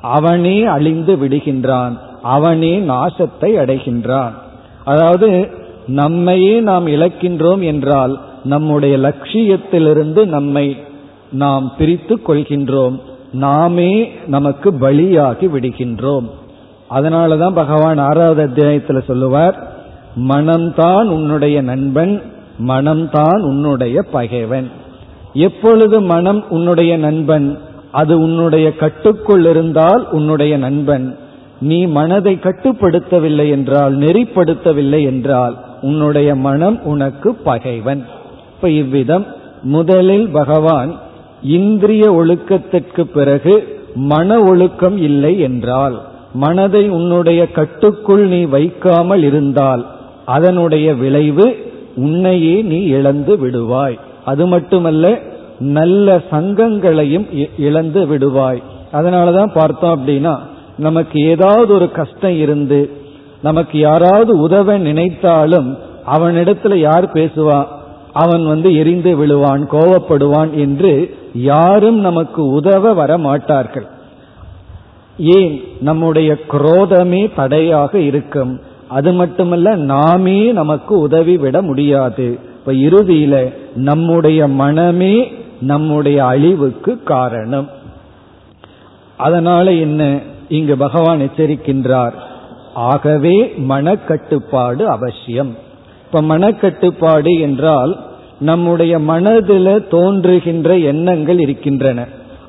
[0.00, 1.98] அவனே அழிந்து விடுகின்றான்.
[2.22, 4.32] அவனே நாசத்தை அடைகின்றான்.
[4.84, 5.48] அதாவது
[5.86, 10.76] நம்மையே நாம் இழக்கின்றோம் என்றால் நம்முடைய லட்சியத்திலிருந்து நம்மை
[11.32, 13.00] நாம் பிரித்து கொள்கின்றோம்.
[13.32, 16.30] நாமே நமக்கு பலியாகி விடுகின்றோம்.
[16.90, 19.71] அதனாலதான் பகவான் ஆறாவது அத்தியாயத்தில் சொல்லுவார்
[20.16, 22.22] மனம்தான் உன்னுடைய நண்பன்
[22.58, 24.70] மனம்தான் உன்னுடைய பகைவன்.
[25.32, 27.58] எப்பொழுது மனம் உன்னுடைய நண்பன்
[27.90, 31.16] அது உன்னுடைய கட்டுக்குள் இருந்தால் உன்னுடைய நண்பன்.
[31.60, 38.04] நீ மனதை கட்டுப்படுத்தவில்லை என்றால் நெறிப்படுத்தவில்லை என்றால் உன்னுடைய மனம் உனக்கு பகைவன்.
[38.54, 39.26] இப்ப இவ்விதம்
[39.62, 40.94] முதலில் பகவான்
[41.42, 46.02] இந்திரிய ஒழுக்கத்திற்கு பிறகு மன ஒழுக்கம் இல்லை என்றால்
[46.34, 49.86] மனதை உன்னுடைய கட்டுக்குள் நீ வைக்காமல் இருந்தால்
[50.24, 53.98] அதனுடைய விளைவு உன்னையே நீ இழந்து விடுவாய்.
[54.24, 55.18] அது மட்டுமல்ல
[55.58, 58.62] நல்ல சங்கங்களையும் இழந்து விடுவாய்.
[58.92, 60.38] அதனாலதான் பார்த்தோம் அப்படின்னா
[60.78, 62.90] நமக்கு ஏதாவது ஒரு கஷ்டம் இருந்து
[63.42, 65.78] நமக்கு யாராவது உதவ நினைத்தாலும்
[66.18, 67.66] அவனிடத்துல யார் பேசுவான்
[68.12, 73.86] அவன் வந்து எரிந்து விழுவான் கோவப்படுவான் என்று யாரும் நமக்கு உதவ வர மாட்டார்கள்
[75.18, 75.60] ஏன்?
[75.80, 78.60] நம்முடைய குரோதமே தடையாக இருக்கும்.
[78.92, 82.38] அது மட்டுமல்ல நாமே நமக்கு உதவி விட முடியாது.
[82.58, 87.68] இப்ப இறுதியில நம்முடைய மனமே நம்முடைய அழிவுக்கு காரணம்.
[89.16, 92.12] அதனால என்ன இங்கு பகவான் எச்சரிக்கின்றார்.
[92.74, 95.56] ஆகவே மனக்கட்டுப்பாடு அவசியம்.
[96.06, 97.92] இப்ப மனக்கட்டுப்பாடு என்றால்
[98.40, 102.06] நம்முடைய மனதில் தோன்றுகின்ற எண்ணங்கள் இருக்கின்றன.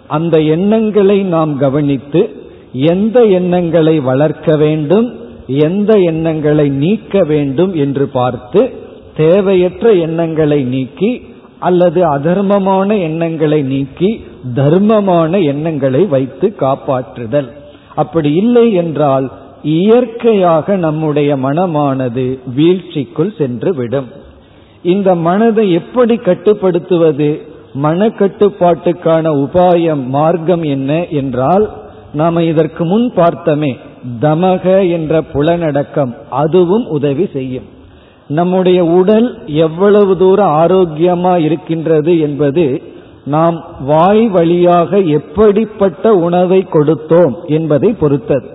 [0.08, 2.30] அந்த எண்ணங்களை நாம் கவனித்து
[2.74, 8.72] எந்த எண்ணங்களை வளர்க்க வேண்டும் எந்த எண்ணங்களை நீக்க வேண்டும் என்று பார்த்து
[9.18, 11.22] தேவையற்ற எண்ணங்களை நீக்கி
[11.60, 14.26] அல்லது அதர்மமான எண்ணங்களை நீக்கி
[14.56, 17.50] தர்மமான எண்ணங்களை வைத்து காப்பாற்றுதல்.
[17.96, 19.32] அப்படி இல்லை என்றால்
[19.64, 24.08] இயற்கையாக நம்முடைய மனமானது வீழ்ச்சிக்குள் சென்று விடும்
[24.84, 27.42] இந்த மனதை எப்படி கட்டுப்படுத்துவது?
[27.74, 31.70] மன கட்டுப்பாட்டுக்கான உபாயம் மார்க்கம் என்ன என்றால்
[32.14, 33.78] நாம இதற்கு முன் பார்த்தமே
[34.22, 37.64] தமக என்ற புலனடக்கம் அதுவும் உதவி செய்யும்.
[38.28, 42.82] நம்முடைய உடல் எவ்வளவு தூரம் ஆரோக்கியமா இருக்கின்றது என்பது
[43.26, 48.50] நாம் வாய் வழியாக எப்படிப்பட்ட உணவை கொடுத்தோம் என்பதை பொறுத்தது.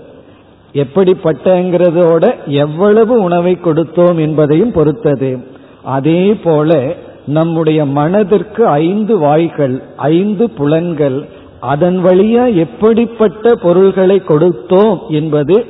[0.73, 5.47] எப்படிப்பட்டங்கிறதோட எவ்வளவு உணவை கொடுத்தோம் என்பதையும் பொறுத்தது.
[5.83, 6.95] அதே போல
[7.27, 11.29] நம்முடைய மனதிற்கு ஐந்து வாய்கள் ஐந்து புலன்கள்
[11.61, 15.65] அதன் வழியா எப்படிப்பட்ட பொருள்களை கொடுத்தோம் என்பது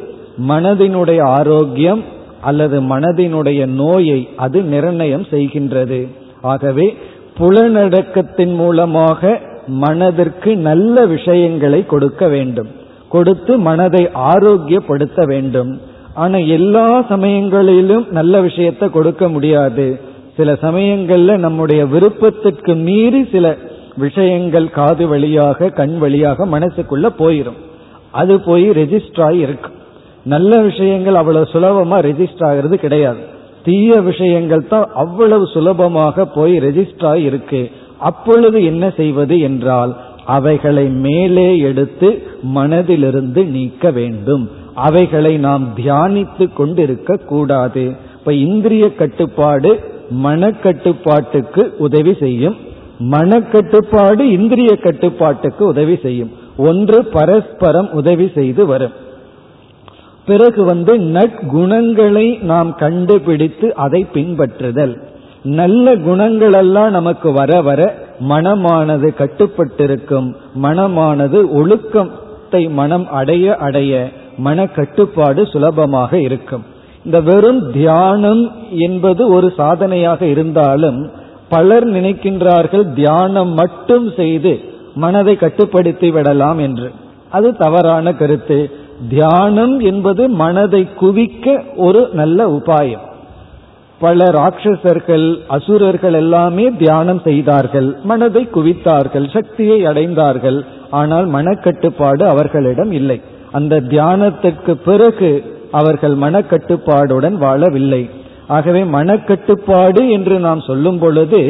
[0.48, 2.04] மனதினுடைய ஆரோக்கியம்
[2.40, 6.06] அல்லது மனதினுடைய நோயை அது நிர்ணயம் செய்கின்றது.
[6.40, 6.96] ஆகவே
[7.38, 12.66] புலனடக்கத்தின் மூலமாக மனதிற்கு நல்ல விஷயங்களை கொடுக்க வேண்டும்.
[13.08, 15.80] கொடுத்து மனதை ஆரோக்கியப்படுத்த வேண்டும்.
[16.14, 20.00] ஆனா எல்லா சமயங்களிலும் நல்ல விஷயத்தை கொடுக்க முடியாது.
[20.36, 23.56] சில சமயங்கள்ல நம்முடைய விருப்பத்திற்கு மீறி சில
[23.98, 27.58] விஷயங்கள் காது வழியாக கண் வழியாக மனசுக்குள்ள போயிரும்.
[28.20, 29.76] அது போய் ரெஜிஸ்டர் ஆகி இருக்கும்
[30.24, 33.20] நல்ல விஷயங்கள் அவ்வளவு சுலபமா ரெஜிஸ்டர் ஆகிறது கிடையாது.
[33.64, 37.60] தீய விஷயங்கள் தான் அவ்வளவு சுலபமாக போய் ரெஜிஸ்டர் ஆகி இருக்கு.
[37.98, 39.92] அப்பொழுது என்ன செய்வது என்றால்
[40.36, 42.08] அவைகளை மேலே எடுத்து
[42.56, 44.44] மனதிலிருந்து நீக்க வேண்டும்.
[44.86, 47.84] அவைகளை நாம் தியானித்து கொண்டிருக்க கூடாது.
[48.18, 49.70] இப்ப இந்திரிய கட்டுப்பாடு
[50.24, 52.56] மனக்கட்டுப்பாட்டுக்கு உதவி செய்யும்
[52.98, 56.32] மனக்கட்டுப்பாடு இந்திரிய கட்டுப்பாட்டுக்கு உதவி செய்யும்.
[56.56, 58.92] ஒன்று பரஸ்பரம் உதவி செய்து வரும்.
[60.26, 65.02] பிறகு வந்து நற்குணங்களை நாம் கண்டுபிடித்து அதை பின்பற்றுதல்.
[65.42, 67.94] நல்ல குணங்கள் எல்லாம் நமக்கு வர வர
[68.28, 70.34] மனமானது கட்டுப்பட்டிருக்கும்.
[70.62, 74.08] மனமானது ஒழுக்கத்தை மனம் அடைய அடைய
[74.38, 76.64] மன கட்டுப்பாடு சுலபமாக இருக்கும்.
[77.04, 81.10] இந்த வெறும் தியானம் என்பது ஒரு சாதனையாக இருந்தாலும்
[81.48, 84.60] பலர் நினைக்கின்றார்கள் தியானம் மட்டும் செய்து
[84.94, 86.90] மனதை கட்டுப்படுத்தி விடலாம் என்று.
[87.30, 88.70] அது தவறான கருத்து.
[89.08, 93.04] தியானம் என்பது மனதை குவிக்க ஒரு நல்ல உபாயம்.
[94.00, 97.96] பல ராட்சசர்கள் அசுரர்கள் எல்லாமே தியானம் செய்தார்கள்.
[98.04, 100.64] மனதை குவித்தார்கள் சக்தியை அடைந்தார்கள்.
[100.90, 103.20] ஆனால் மனக்கட்டுப்பாடு அவர்களிடம் இல்லை.
[103.52, 108.10] அந்த தியானத்திற்கு பிறகு அவர்கள் மனக்கட்டுப்பாடுடன் வாழவில்லை.
[108.48, 111.40] ஆகவே மனக்கட்டுப்பாடு என்று நாம் சொல்லும் பொழுது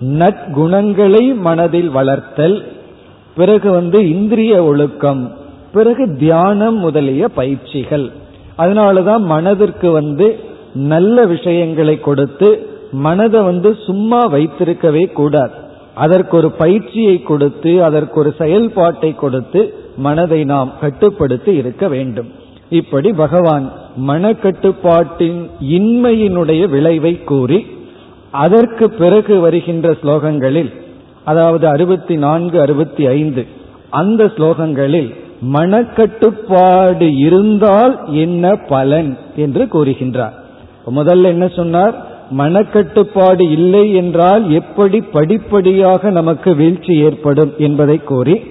[0.00, 2.56] நற்குணங்களை மனதில் வளர்த்தல்
[3.36, 5.22] பிறகு வந்து இந்திரிய ஒழுக்கம்
[5.72, 8.06] பிறகு தியானம் முதலிய பயிற்சிகள்.
[8.58, 10.26] அதனாலதான் மனதிற்கு வந்து
[10.74, 12.48] நல்ல விஷயங்களை கொடுத்து
[12.92, 15.56] மனதை வந்து சும்மா வைத்திருக்கவே கூடாது.
[15.94, 22.30] அதற்கு ஒரு பயிற்சியை கொடுத்து அதற்கு ஒரு செயல்பாட்டை கொடுத்து மனதை நாம் கட்டுப்படுத்தி இருக்க வேண்டும்.
[22.70, 23.72] இப்படி பகவான்
[24.06, 27.66] மனக்கட்டுப்பாட்டின் இன்மையினுடைய விளைவை கூறி
[28.30, 30.72] அதற்கு பிறகு வருகின்ற ஸ்லோகங்களில்
[31.24, 33.46] அதாவது அறுபத்தி நான்கு அறுபத்தி ஐந்து
[33.90, 35.14] அந்த ஸ்லோகங்களில்
[35.52, 40.32] மனக்கட்டுப்பாடு இருந்தால் என்ன பலன் என்று கூறுகின்றார்.
[40.94, 42.06] முதல்ல என்ன சொன்னார்?
[42.30, 48.42] மனக்கட்டுப்பாடு இல்லை என்றால் எப்படி படிப்படியாக நமக்கு வீழ்ச்சி ஏற்படும் என்பதை கூறி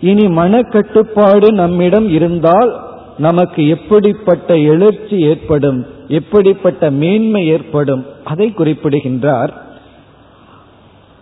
[0.00, 2.83] இனி மனக்கட்டுப்பாடு நம்மிடம் இருந்தால்
[3.18, 9.62] நமக்கு எப்படிப்பட்ட எழுச்சி ஏற்படும் எப்படிப்பட்ட மேன்மை ஏற்படும் அதை குறிப்பிடுகின்றார்.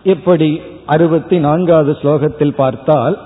[0.03, 0.61] எப்படி?
[0.85, 3.19] அறுபத்தி நான்காவது ஸ்லோகத்தில் பார்த்தால்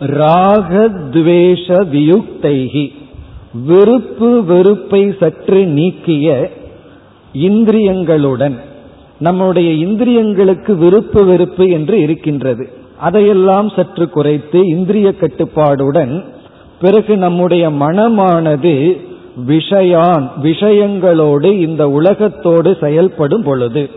[0.00, 2.92] ராகத்வேஷ வியுக்தைகி
[3.64, 6.50] விருப்பு வெறுப்பை சற்று நீக்கிய
[7.34, 8.56] இந்திரியங்களுடன்
[9.18, 12.68] நம்முடைய இந்திரியங்களுக்கு விருப்பு வெறுப்பு என்று இருக்கின்றது.
[12.96, 16.24] அதையெல்லாம் சற்று குறைத்து இந்திரிய கட்டுப்பாடுடன்
[16.80, 19.00] பிறகு நம்முடைய மனமானது
[19.48, 23.90] விஷயான் விஷயங்களோடு இந்த உலகத்தோடு செயல்படும் பொழுது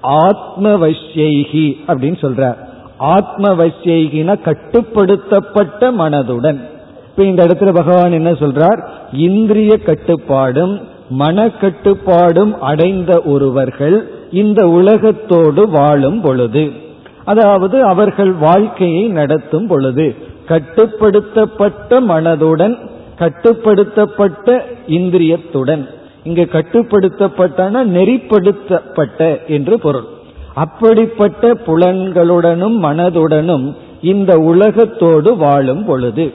[0.00, 2.56] ஆத்ம அப்படின்னு சொல்றார்.
[2.98, 6.60] ஆத்ம வைஷ்யைகின கட்டுப்படுத்தப்பட்ட மனதுடன்.
[7.08, 8.86] இப்ப இந்த இடத்துல பகவான் என்ன சொல்றார்?
[9.12, 10.80] இந்திரிய கட்டுப்பாடும்
[11.10, 16.70] மன கட்டுப்பாடும் அடைந்த ஒருவர்கள் இந்த உலகத்தோடு வாழும் பொழுது
[17.24, 20.14] அதாவது அவர்கள் வாழ்க்கையை நடத்தும் பொழுது
[20.50, 22.76] கட்டுப்படுத்தப்பட்ட மனதுடன்
[23.18, 24.48] கட்டுப்படுத்தப்பட்ட
[24.88, 25.82] இந்திரியத்துடன்.
[26.24, 30.08] இங்கு கட்டுப்படுத்தப்பட்டன நெறிப்படுத்தப்பட்ட என்று பொருள்.
[30.54, 33.66] அப்படிப்பட்ட புலன்களுடனும் மனதுடனும்
[34.12, 36.26] இந்த உலகத்தோடு வாழும் பொழுது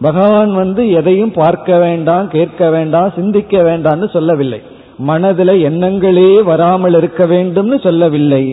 [0.00, 4.60] பகவான் வந்து எதையும் பார்க்க வேண்டாம் கேட்க வேண்டாம் சிந்திக்க வேண்டாம்னு சொல்லவில்லை.
[5.08, 8.44] மனதில் எண்ணங்களே வராமல் இருக்க வேண்டும்னு சொல்லவில்லை.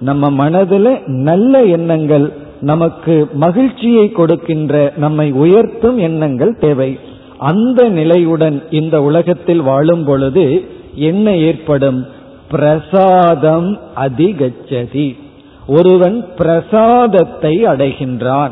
[0.00, 0.90] நம்ம மனதில்
[1.28, 2.26] நல்ல எண்ணங்கள்
[2.60, 6.98] நமக்கு மகிழ்ச்சியை கொடுக்கின்ற நம்மை உயர்த்தும் எண்ணங்கள் தேவை.
[7.38, 10.64] அந்த நிலையுடன் இந்த உலகத்தில் வாழும் பொழுது
[10.94, 12.06] என்ன ஏற்படும்?
[12.50, 15.18] பிரசாதம் அதிகச்சதி.
[15.66, 18.50] ஒருவன் பிரசாதத்தை அடைகின்றான்.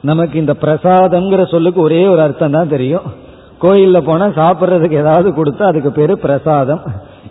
[0.00, 3.02] நமக்கு இந்த பிரசாதம்ங்கிற சொல்லுக்கு ஒரே ஒரு அர்த்தம் தான் தெரியும்.
[3.60, 6.80] கோயில்ல போனா சாப்பிட்றதுக்கு ஏதாவது கொடுத்தா அதுக்கு பேரு பிரசாதம்.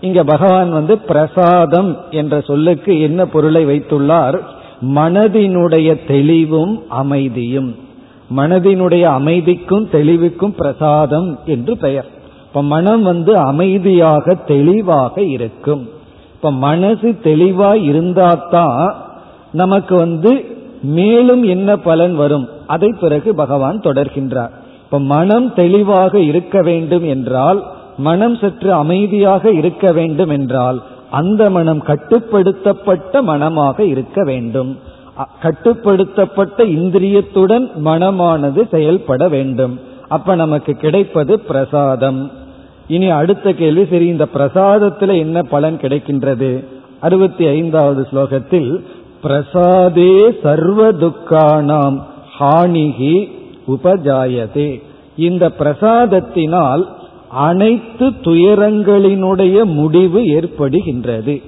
[0.02, 4.40] இங்க பகவான் வந்து பிரசாதம் என்ற சொல்லுக்கு என்ன பொருளை வைத்துள்ளார்?
[4.82, 7.76] மனதினுடைய தெளிவும் அமைதியும்.
[8.38, 12.06] மனதினுடைய அமைதிக்கும் தெளிவுக்கும் பிரசாதம் என்று பெயர்.
[12.48, 15.90] இப்ப மனம் வந்து அமைதியாக தெளிவாக இருக்கும்.
[16.36, 18.94] இப்ப மனசு தெளிவா இருந்தாதான்
[19.52, 20.46] நமக்கு வந்து
[20.82, 22.50] மேலும் என்ன பலன் வரும்?
[22.68, 24.52] அதை பிறகு பகவான் தொடர்கின்றார்.
[24.84, 27.64] இப்ப மனம் தெளிவாக இருக்க வேண்டும் என்றால்
[27.98, 34.72] மனம் சற்று அமைதியாக இருக்க வேண்டும் என்றால் அந்த மனம் கட்டுப்படுத்தப்பட்ட மனமாக இருக்க வேண்டும்.
[35.44, 39.80] கட்டுப்படுத்தப்பட்ட இந்திரியத்துடன் மனமானது செயல்பட வேண்டும்.
[40.08, 42.22] அப்ப நமக்கு கிடைப்பது பிரசாதம்.
[42.88, 46.52] இனி அடுத்த கேள்வி சரி இந்த பிரசாதத்தில் என்ன பலன் கிடைக்கின்றது?
[47.00, 48.72] அறுபத்தி ஐந்தாவது ஸ்லோகத்தில்
[49.22, 51.98] பிரசாதே சர்வ துக்கானாம்
[52.40, 53.16] ஹானிகி
[53.68, 54.70] உபஜாயதே.
[55.18, 56.84] இந்த பிரசாதத்தினால்
[57.32, 61.42] அனைத்து துயரங்களினுடைய முடிவு ஏற்படுகின்றது.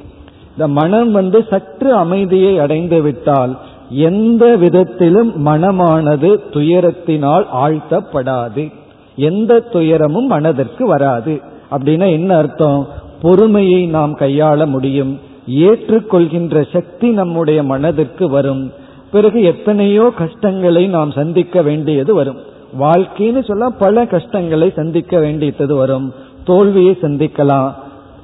[0.51, 3.57] இந்த மனம் வந்து சற்று அமைதியை அடைந்து விட்டால்
[3.89, 8.71] எந்த விதத்திலும் மனமானது துயரத்தினால் ஆழ்த்தப்படாது.
[9.15, 11.41] எந்த துயரமும் மனதிற்கு வராது.
[11.71, 12.87] அப்படின்னா என்ன அர்த்தம்?
[13.21, 15.19] பொறுமையை நாம் கையாள முடியும்.
[15.49, 18.71] ஏற்றுக்கொள்கின்ற சக்தி நம்முடைய மனதிற்கு வரும்.
[19.11, 22.37] பிறகு எத்தனையோ கஷ்டங்களை நாம் சந்திக்க வேண்டியது வரும்.
[22.79, 26.13] வாழ்க்கைன்னு சொல்ல பல கஷ்டங்களை சந்திக்க வேண்டியது வரும்.
[26.43, 27.73] தோல்வியை சந்திக்கலாம்.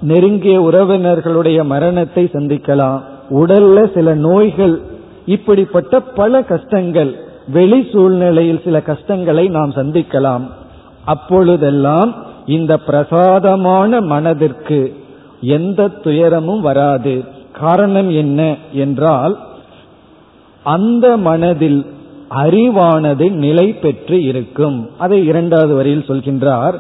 [0.02, 3.02] நெருங்கிய உறவினர்களுடைய மரணத்தை சந்திக்கலாம்.
[3.30, 4.82] உடல்ல சில நோய்கள்
[5.26, 7.16] இப்படிப்பட்ட பல கஷ்டங்கள்
[7.48, 10.48] வெளி சூழ்நிலையில் சில கஷ்டங்களை நாம் சந்திக்கலாம்.
[11.06, 14.96] அப்பொழுதெல்லாம் இந்த பிரசாதமான மனதிற்கு
[15.42, 17.24] எந்த துயரமும் வராது.
[17.60, 19.38] காரணம் என்ன என்றால்
[20.64, 21.86] அந்த மனதில்
[22.30, 24.89] அறிவானது நிலை பெற்று இருக்கும்.
[24.98, 26.74] அதை இரண்டாவது வரியில் சொல்கின்றார்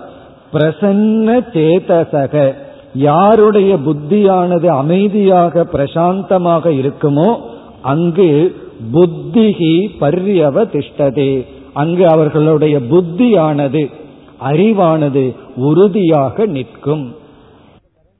[0.53, 2.53] பிரசன்ன சேதசக
[2.93, 7.37] யாருடைய புத்தியானது அமைதியாக பிரசாந்தமாக இருக்குமோ
[7.81, 8.55] அங்கு
[8.93, 13.89] புத்திகி பர்யவ திஷ்டதே அங்கு அவர்களுடைய புத்தியானது
[14.49, 17.15] அறிவானது உறுதியாக நிற்கும்.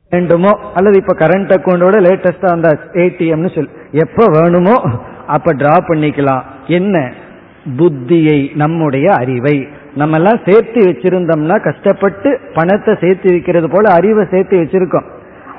[0.09, 0.49] வேண்டுமோ?
[0.73, 4.81] அல்லது இப்ப கரண்ட் அக்கௌண்டோட லேட்டஸ்டா அந்த ஏடிஎம்னு சொல் எப்ப வேணுமோ
[5.27, 6.43] அப்ப டிரா பண்ணிக்கலாம்.
[6.69, 7.11] என்ன?
[7.77, 9.67] புத்தியை நம்முடைய அறிவை.
[9.95, 15.07] நம்ம எல்லாம் சேர்த்து வச்சிருந்தோம்னா கஷ்டப்பட்டு பணத்தை சேர்த்து வைக்கிறது போல அறிவை சேர்த்து வச்சிருக்கோம்.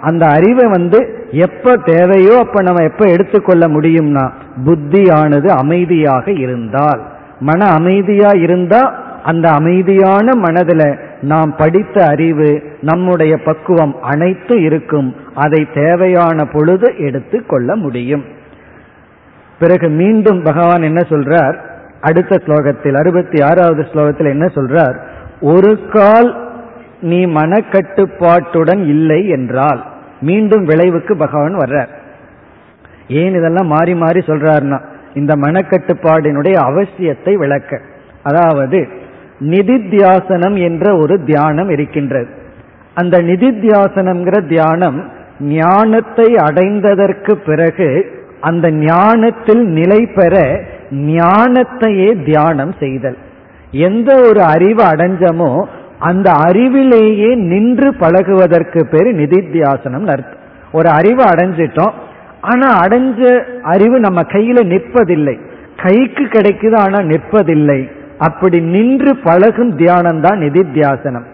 [0.00, 4.24] அந்த அறிவை வந்து எப்ப தேவையோ அப்ப நம்ம எப்ப எடுத்துக்கொள்ள முடியும்னா
[4.64, 7.02] புத்தியானது அமைதியாக இருந்தால்.
[7.40, 8.82] மன அமைதியா இருந்தா
[9.22, 15.08] அந்த அமைதியான மனதில் நாம் படித்த அறிவு நம்முடைய பக்குவம் அனைத்து இருக்கும்.
[15.34, 18.24] அதை தேவையான பொழுது எடுத்து கொள்ள முடியும்.
[19.60, 21.56] பிறகு மீண்டும் பகவான் என்ன சொல்றார்?
[22.00, 24.96] அடுத்த ஸ்லோகத்தில் அறுபத்தி ஆறாவது ஸ்லோகத்தில் என்ன சொல்றார்?
[25.40, 26.30] ஒரு கால்
[27.00, 29.80] நீ மனக்கட்டுப்பாட்டுடன் இல்லை என்றால்
[30.20, 31.92] மீண்டும் விளைவுக்கு பகவான் வர்றார்.
[33.08, 34.78] ஏன் இதெல்லாம் மாறி மாறி சொல்றாருன்னா
[35.14, 37.80] இந்த மனக்கட்டுப்பாடினுடைய அவசியத்தை விளக்க.
[38.22, 38.80] அதாவது
[39.40, 42.30] நிதித்தியாசனம் என்ற ஒரு தியானம் இருக்கின்றது.
[42.94, 44.98] அந்த நிதித்தியாசனம்ங்கிற தியானம்
[45.40, 47.88] ஞானத்தை அடைந்ததற்கு பிறகு
[48.40, 50.34] அந்த ஞானத்தில் நிலை பெற
[50.90, 53.18] ஞானத்தையே தியானம் செய்தல்.
[53.70, 55.50] எந்த ஒரு அறிவு அடைஞ்சமோ
[55.98, 60.40] அந்த அறிவிலேயே நின்று பழகுவதற்கு பேர் நிதித்தியாசனம் அர்த்தம்.
[60.72, 61.94] ஒரு அறிவு அடைஞ்சிட்டோம்
[62.40, 63.20] ஆனா அடைஞ்ச
[63.62, 65.36] அறிவு நம்ம கையில நிற்பதில்லை.
[65.76, 67.80] கைக்கு கிடைக்குது ஆனா நிற்பதில்லை.
[68.18, 71.26] அப்படி நின்று பழகும் தியானம் தான் நிதித்தியாசனம்.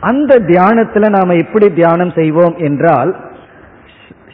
[0.00, 3.10] அந்த தியானத்துல நாம எப்படி தியானம் செய்வோம் என்றால்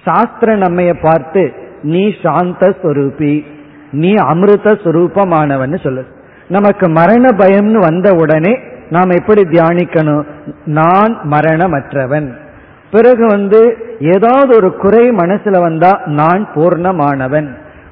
[0.05, 1.43] சாஸ்திர நம்மைய பார்த்து
[1.83, 3.45] நீ சாந்த ஸ்வரூபி
[3.91, 6.07] நீ அமிர்த சுரூபமானவன் சொல்லு.
[6.49, 8.59] நமக்கு மரண பயம்னு வந்த உடனே
[8.91, 10.23] நாம் எப்படி தியானிக்கணும்?
[10.65, 12.33] நான் மரணமற்றவன்.
[12.91, 17.49] பிறகு வந்து ஏதாவது ஒரு குறை மனசுல வந்தா நான் பூர்ணமானவன்.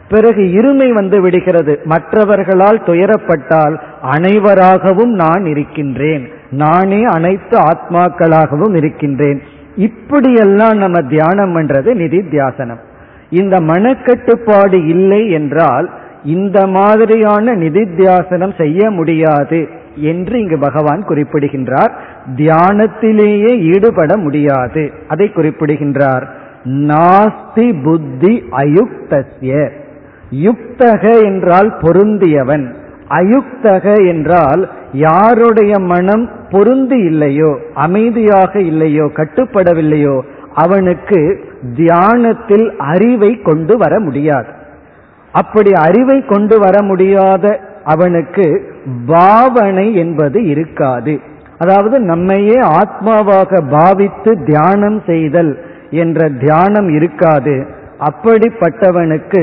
[0.09, 1.81] பிறகு இருமை வந்து விடுகிறது.
[1.85, 6.31] மற்றவர்களால் துயரப்பட்டால் அனைவராகவும் நான் இருக்கின்றேன்.
[6.51, 9.43] நானே அனைத்து ஆத்மாக்களாகவும் இருக்கின்றேன்.
[9.77, 12.81] இப்படியெல்லாம் நம்ம தியானம் பண்றது நிதித்தியாசனம்
[13.31, 15.91] இந்த மனக்கட்டுப்பாடு இல்லை என்றால்
[16.25, 21.93] இந்த மாதிரியான நிதித்தியாசனம் செய்ய முடியாது என்று இங்கு பகவான் குறிப்பிடுகின்றார்.
[22.37, 24.93] தியானத்திலேயே ஈடுபட முடியாது.
[25.09, 26.29] அதை குறிப்பிடுகின்றார்.
[26.65, 29.71] நாஸ்தி புத்தி அயுக்தஸ்ய.
[30.31, 32.75] யுக்தக என்றால் பொருந்தியவன்.
[33.09, 40.21] அயுக்தக என்றால் யாருடைய மனம் பொருந்தி இல்லையோ அமைதியாக இல்லையோ கட்டுப்படவில்லையோ
[40.57, 41.21] அவனுக்கு
[41.77, 44.51] தியானத்தில் அறிவை கொண்டு வர முடியாது.
[45.33, 48.47] அப்படி அறிவை கொண்டு வர முடியாத அவனுக்கு
[49.07, 51.21] பாவனை என்பது இருக்காது.
[51.59, 55.53] அதாவது நம்மையே ஆத்மாவாக பாவித்து தியானம் செய்தல்
[55.91, 57.67] என்ற தியானம் இருக்காது.
[58.01, 59.43] அப்படிப்பட்டவனுக்கு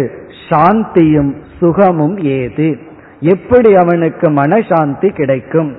[0.49, 2.78] சாந்தியும் சுகமும் ஏது?
[3.19, 5.71] எப்படி அவனுக்கு மனசாந்தி கிடைக்கும்?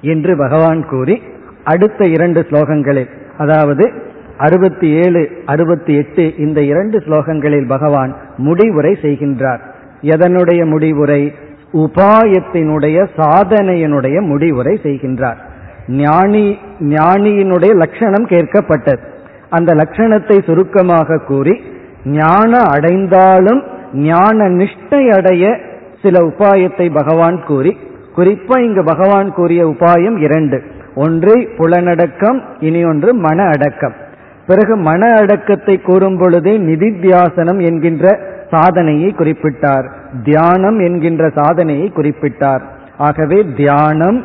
[0.00, 1.22] என்று பகவான் கூறி
[1.64, 3.92] அடுத்த இரண்டு ஸ்லோகங்களில் அதாவது
[4.38, 9.60] அறுபத்தி ஏழு அறுபத்தி எட்டு இந்த இரண்டு ஸ்லோகங்களில் பகவான் முடிவுரை செய்கின்றார்.
[10.02, 11.32] எதனுடைய முடிவுரை?
[11.72, 15.36] உபாயத்தினுடைய சாதனையினுடைய முடிவுரை செய்கின்றார்.
[15.88, 19.04] ஞானி ஞானியினுடைய லட்சணம் கேட்கப்பட்டது.
[19.50, 21.60] அந்த லட்சணத்தை சுருக்கமாக கூறி
[22.04, 23.62] ஞான அடைந்தாலும்
[23.92, 25.58] ஞான நிஷ்டை அடைய
[26.02, 27.76] சில உபாயத்தை பகவான் கூறி
[28.16, 30.62] குறிப்பா இங்கு பகவான் கூறிய உபாயம் இரண்டு.
[30.94, 33.94] ஒன்று புலனடக்கம் இனி ஒன்று மன அடக்கம்.
[34.48, 38.04] பிறகு மன அடக்கத்தை கூறும் பொழுதே நிதித்தியாசனம் என்கின்ற
[38.50, 39.86] சாதனையை குறிப்பிட்டார்.
[40.24, 42.62] தியானம் என்கின்ற சாதனையை குறிப்பிட்டார்.
[42.98, 44.18] ஆகவே தியானம்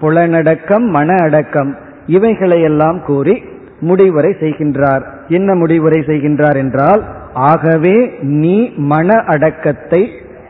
[0.00, 1.70] புலனடக்கம் மன அடக்கம்
[2.06, 3.34] இவைகளையெல்லாம் கூறி
[3.80, 5.04] முடிவுரை செய்கின்றார்.
[5.28, 7.02] என்ன முடிவுரை செய்கின்றார் என்றால்
[7.32, 10.02] ஆகவே நீ மன அடக்கத்தை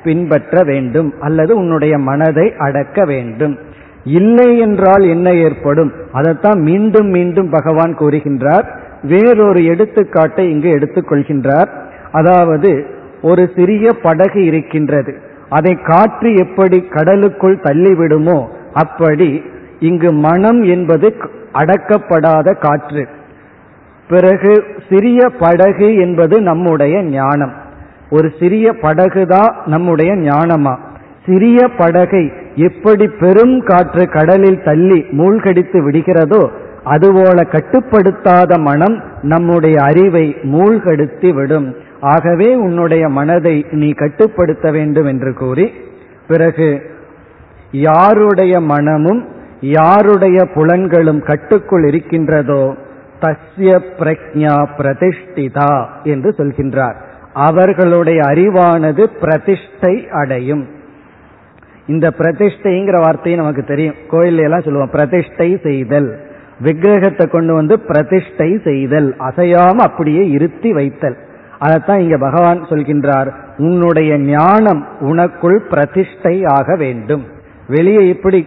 [0.04, 3.54] பின்பற்ற வேண்டும் அல்லது உன்னுடைய மனதை அடக்க வேண்டும்.
[4.04, 5.92] இல்லை என்றால் என்ன ஏற்படும்?
[6.12, 8.66] அதைத்தான் மீண்டும் மீண்டும் பகவான் கூறுகின்றார்.
[9.02, 11.68] வேறொரு எடுத்துக்காட்டை இங்கு எடுத்துக்கொள்கின்றார்
[12.12, 12.86] அதாவது
[13.22, 15.14] ஒரு சிறிய படகு இருக்கின்றது.
[15.48, 19.42] அதை காற்று எப்படி கடலுக்குள் தள்ளிவிடுமோ அப்படி
[19.78, 21.14] இங்கு மனம் என்பது
[21.52, 23.08] அடக்கப்படாத காற்று.
[24.08, 27.52] பிறகு சிறிய படகு என்பது நம்முடைய ஞானம்.
[28.10, 30.78] ஒரு சிறிய படகுதான் நம்முடைய ஞானமா?
[31.26, 36.50] சிறிய படகை எப்படி பெரும் காற்று கடலில் தள்ளி மூழ்கடித்து விடுகிறதோ
[36.86, 41.74] அதுபோல கட்டுப்படுத்தாத மனம் நம்முடைய அறிவை மூழ்கடுத்தி விடும்.
[42.00, 45.72] ஆகவே உன்னுடைய மனதை நீ கட்டுப்படுத்த வேண்டும் என்று கூறி
[46.28, 46.80] பிறகு
[47.70, 49.28] யாருடைய மனமும்
[49.60, 52.74] யாருடைய புலன்களும் கட்டுக்குள் இருக்கின்றதோ
[53.20, 56.96] தஸ்ய பிரக்ஞா பிரதிஷ்டிதா என்று சொல்கின்றார்.
[57.32, 60.64] அவர்களுடைய அறிவானது பிரதிஷ்டை அடையும்.
[61.86, 63.94] இந்த பிரதிஷ்டைங்கிற வார்த்தையை நமக்கு தெரியும்.
[64.08, 66.25] கோயில் எல்லாம் சொல்லுவோம் பிரதிஷ்டை செய்தல்.
[66.60, 71.16] விக்கிரகத்தை கொண்டு வந்து பிரதிஷ்டை செய்தல் அசையாம அப்படியே இருத்தி வைத்தல்.
[71.58, 73.28] அதைத்தான் இங்க பகவான் சொல்கின்றார்
[73.58, 77.24] உன்னுடைய ஞானம் உனக்குள் பிரதிஷ்டை ஆக வேண்டும்.
[77.68, 78.40] வெளியே இப்படி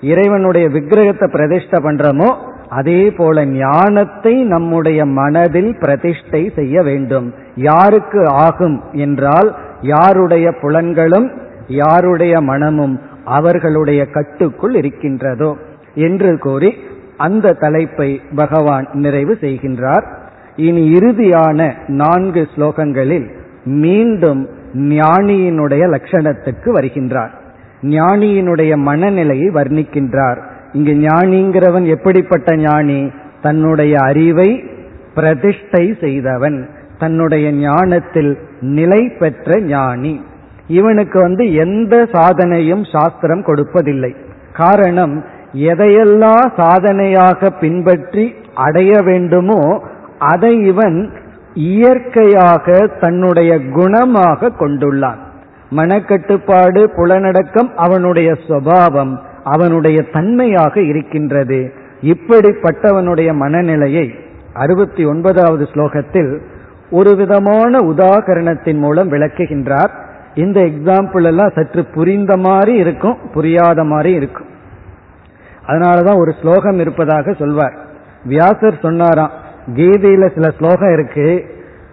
[0.00, 2.30] இறைவனுடைய விக்கிரகத்தை பிரதிஷ்டை பண்றோமோ
[2.68, 7.26] அதே போல ஞானத்தை நம்முடைய மனதில் பிரதிஷ்டை செய்ய வேண்டும்.
[7.68, 9.50] யாருக்கு ஆகும் என்றால்
[9.92, 11.28] யாருடைய புலன்களும்
[11.80, 15.50] யாருடைய மனமும் அவர்களுடைய கட்டுக்குள் இருக்கின்றதோ
[16.06, 16.70] என்று கூறி
[17.16, 20.04] அந்த தலைப்பை பகவான் நிறைவு செய்கின்றார்.
[20.56, 23.28] இனி இறுதியான நான்கு ஸ்லோகங்களில்
[23.64, 27.30] மீண்டும் ஞானியினுடைய லட்சணத்துக்கு வருகின்றார்.
[27.82, 30.38] ஞானியினுடைய மனநிலையை வர்ணிக்கின்றார்.
[30.72, 33.10] இங்கு ஞானிங்கிறவன் எப்படிப்பட்ட ஞானி?
[33.42, 34.64] தன்னுடைய அறிவை
[35.14, 36.68] பிரதிஷ்டை செய்தவன்.
[36.98, 40.24] தன்னுடைய ஞானத்தில் நிலை பெற்ற ஞானி.
[40.66, 44.14] இவனுக்கு வந்து எந்த சாதனையும் சாஸ்திரம் கொடுப்பதில்லை.
[44.52, 49.82] காரணம் எதையெல்லாம் சாதனையாக பின்பற்றி அடைய வேண்டுமோ
[50.18, 51.10] அதை இவன்
[51.54, 55.20] இயற்கையாக தன்னுடைய குணமாக கொண்டுள்ளான்.
[55.70, 61.72] மனக்கட்டுப்பாடு புலனடக்கம் அவனுடைய சுவாவம் அவனுடைய தன்மையாக இருக்கின்றது.
[62.02, 64.14] இப்படிப்பட்டவனுடைய மனநிலையை
[64.52, 66.40] அறுபத்தி ஒன்பதாவது ஸ்லோகத்தில்
[66.90, 69.90] ஒரு விதமான உதாகரணத்தின் மூலம் விளக்குகின்றார்.
[70.34, 74.46] இந்த எக்ஸாம்பிள் எல்லாம் சற்று புரிந்த மாதிரி இருக்கும் புரியாத மாதிரி இருக்கும்.
[75.66, 77.74] அதனாலதான் ஒரு ஸ்லோகம் இருப்பதாக சொல்வார்.
[78.24, 79.30] வியாசர் சொன்னாராம்
[79.74, 81.44] கீதையில சில ஸ்லோகம் இருக்கு.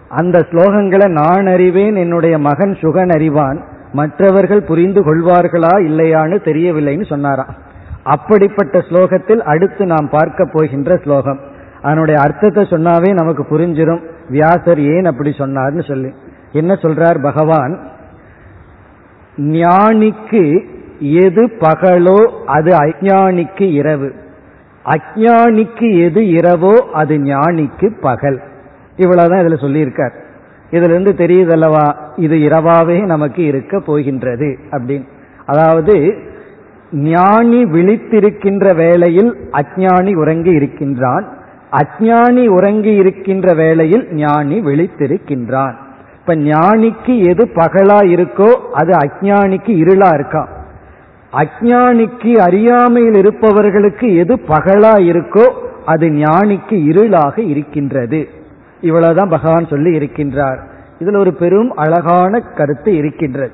[0.10, 3.64] அந்த ஸ்லோகங்களை நான் அறிவேன் என்னுடைய மகன் சுகன் அறிவான்.
[3.94, 7.56] மற்றவர்கள் புரிந்து கொள்வார்களா இல்லையான்னு தெரியவில்லைன்னு சொன்னாராம்.
[8.04, 11.40] அப்படிப்பட்ட ஸ்லோகத்தில் அடுத்து நாம் பார்க்க போகின்ற ஸ்லோகம்.
[11.82, 16.14] அதனுடைய அர்த்தத்தை சொன்னாவே நமக்கு புரிஞ்சிடும் வியாசர் ஏன் அப்படி சொன்னார்னு சொல்லி.
[16.52, 17.80] என்ன சொல்றார் பகவான்?
[19.38, 20.66] ஞானிக்கு
[21.02, 24.14] எது பகலோ அது அஜானிக்கு இரவு.
[24.86, 28.41] அஜானிக்கு எது இரவோ அது ஞானிக்கு பகல்.
[28.95, 30.12] இவ்வளவுதான் இதுல சொல்லியிருக்கார்.
[30.72, 31.95] இதுல இருந்து தெரியுதல்லவா?
[32.16, 35.08] இது இரவாவே நமக்கு இருக்க போகின்றது அப்படின்னு.
[35.45, 36.14] அதாவது
[36.91, 41.28] ஞானி விழித்திருக்கின்ற வேளையில் அஜானி உறங்கி இருக்கின்றான்.
[41.72, 45.74] அஜானி உறங்கி இருக்கின்ற வேளையில் ஞானி விழித்திருக்கின்றான்.
[46.20, 50.60] இப்ப ஞானிக்கு எது பகலா இருக்கோ அது அஜானிக்கு இருளா இருக்கான்
[51.34, 55.52] அஜானிக்கு அறியாமையில் இருப்பவர்களுக்கு எது பகலா இருக்கோ
[55.86, 58.28] அது ஞானிக்கு இருளாக இருக்கின்றது.
[58.82, 60.60] இவ்வளவுதான் பகவான் சொல்லி இருக்கின்றார்.
[61.00, 63.52] இதுல ஒரு பெரும் அழகான கருத்து இருக்கின்றது.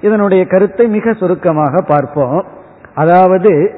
[0.00, 2.44] இதனுடைய கருத்தை மிக சுருக்கமாக பார்ப்போம்.
[2.94, 3.70] அதாவது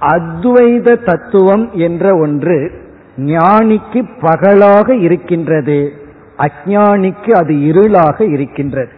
[0.00, 2.70] அத்வைத தத்துவம் என்ற ஒன்று
[3.16, 5.92] ஞானிக்கு பகலாக இருக்கின்றது.
[6.38, 8.90] அஜானிக்கு அது இருளாக இருக்கின்றது.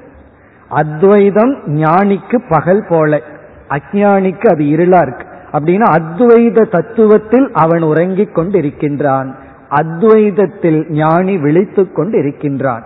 [0.69, 3.21] அத்வைதம் ஞானிக்கு பகல் போல.
[3.73, 5.27] அஜானிக்கு அது இருளா இருக்கு.
[5.53, 9.35] அப்படின்னா அத்வைத தத்துவத்தில் அவன் உறங்கிக் கொண்டிருக்கின்றான்.
[9.71, 12.83] அத்வைதத்தில் ஞானி விழித்துக் கொண்டிருக்கின்றான்.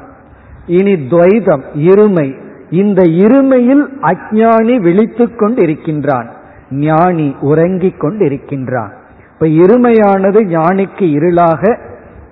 [0.66, 2.38] இனி துவைதம் இருமை.
[2.70, 6.28] இந்த இருமையில் அஜானி விழித்துக் கொண்டிருக்கின்றான்.
[6.70, 8.92] ஞானி உறங்கிக் கொண்டு இருக்கின்றான்
[9.32, 11.78] இப்ப இருமையானது ஞானிக்கு இருளாக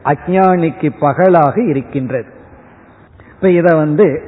[0.05, 2.27] அஜானிக்கு பகலாக இருக்கின்றது.
[3.35, 4.23] இப்ப இத வந்து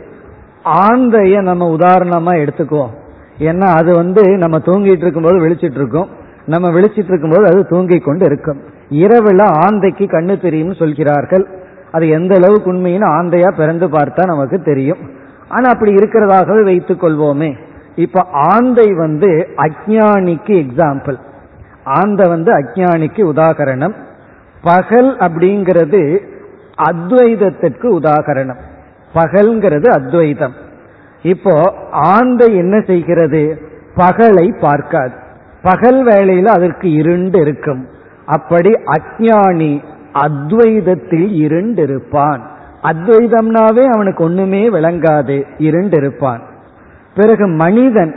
[0.65, 3.06] ஆந்தைய நம்ம உதாரணமா எடுத்துக்குவோம்.
[3.39, 6.09] ஏன்னா அது வந்து நம்ம தூங்கிட்டு இருக்கும்போது விழிச்சிட்டு இருக்கும்.
[6.47, 8.61] நம்ம விழிச்சிட்டு இருக்கும்போது அது தூங்கிக் கொண்டு இருக்கும்.
[8.91, 11.47] இரவுல ஆந்தைக்கு கண்ணு தெரியும்னு சொல்கிறார்கள்.
[11.91, 14.99] அது எந்த அளவுக்கு உண்மைன்னு ஆந்தையா பிறந்து பார்த்தா நமக்கு தெரியும்.
[15.49, 17.57] ஆனா அப்படி இருக்கிறதாகவே வைத்துக் கொள்வோமே.
[17.95, 21.17] இப்ப ஆந்தை வந்து அஜானிக்கு எக்ஸாம்பிள்
[21.85, 23.95] ஆந்தை வந்து அஜானிக்கு உதாகரணம்.
[24.63, 26.19] பகல் அப்படிங்கிறது
[26.91, 28.59] அத்வைதத்திற்கு உதாகரணம்.
[29.15, 30.65] பகல்ங்கிறது அத்வைதம்.
[31.27, 33.59] இப்போ ஆந்தை என்ன செய்கிறது?
[33.97, 35.15] பகலை பார்க்காது.
[35.63, 37.87] பகல் வேளையில அதற்கு இருண்டு இருக்கும்.
[38.27, 42.41] அப்படி அஜானி அத்வைதத்தில் இருண்டிருப்பான்.
[42.83, 46.43] அத்வைதம்னாவே அவனுக்கு ஒண்ணுமே விளங்காது இருண்டிருப்பான்.
[47.15, 48.13] பிறகு மனிதன்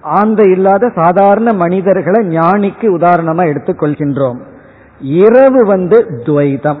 [0.00, 4.40] ஆந்தை இல்லாத சாதாரண மனிதர்களை ஞானிக்கு உதாரணமா எடுத்துக்கொள்கின்றோம்.
[5.00, 6.80] இரவு வந்து துவைதம்.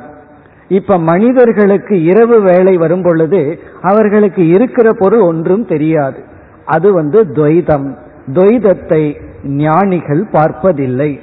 [0.72, 3.40] இப்ப மனிதர்களுக்கு இரவு வேலை வரும் பொழுது
[3.82, 6.20] அவர்களுக்கு இருக்கிற பொருள் ஒன்றும் தெரியாது.
[6.64, 7.88] அது வந்து துவைதம்.
[8.26, 9.02] துவைதத்தை
[9.44, 11.20] ஞானிகள் பார்ப்பதில்லை.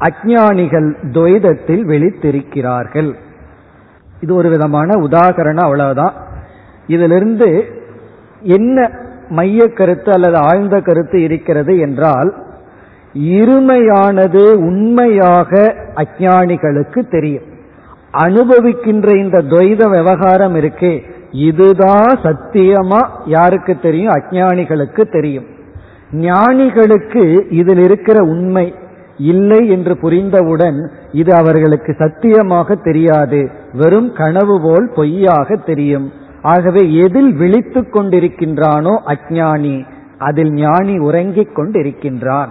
[0.00, 3.10] அஜானிகள் துவைதத்தில் வெளித்திருக்கிறார்கள்
[4.20, 6.14] இது ஒரு விதமான உதாகரணம் அவ்வளவுதான்.
[6.86, 7.48] இதிலிருந்து
[8.40, 8.90] என்ன
[9.28, 12.30] மைய கருத்து அல்லது ஆழ்ந்த கருத்து இருக்கிறது என்றால்
[13.14, 17.54] இருமையானது உண்மையாக அஜானிகளுக்கு தெரியும்.
[18.24, 20.94] அனுபவிக்கின்ற இந்த துவைத விவகாரம் இருக்கே
[21.30, 24.12] இதுதான் சத்தியமா யாருக்கு தெரியும்?
[24.12, 25.46] அஜானிகளுக்கு தெரியும்.
[26.12, 28.74] ஞானிகளுக்கு இதில் இருக்கிற உண்மை
[29.18, 33.50] இல்லை என்று புரிந்தவுடன் இது அவர்களுக்கு சத்தியமாக தெரியாது.
[33.72, 36.12] வெறும் கனவு போல் பொய்யாக தெரியும்.
[36.42, 39.76] ஆகவே எதில் விழித்து கொண்டிருக்கின்றானோ அஜானி
[40.18, 42.48] அதில் ஞானி உறங்கிக் கொண்டிருக்கின்றான்.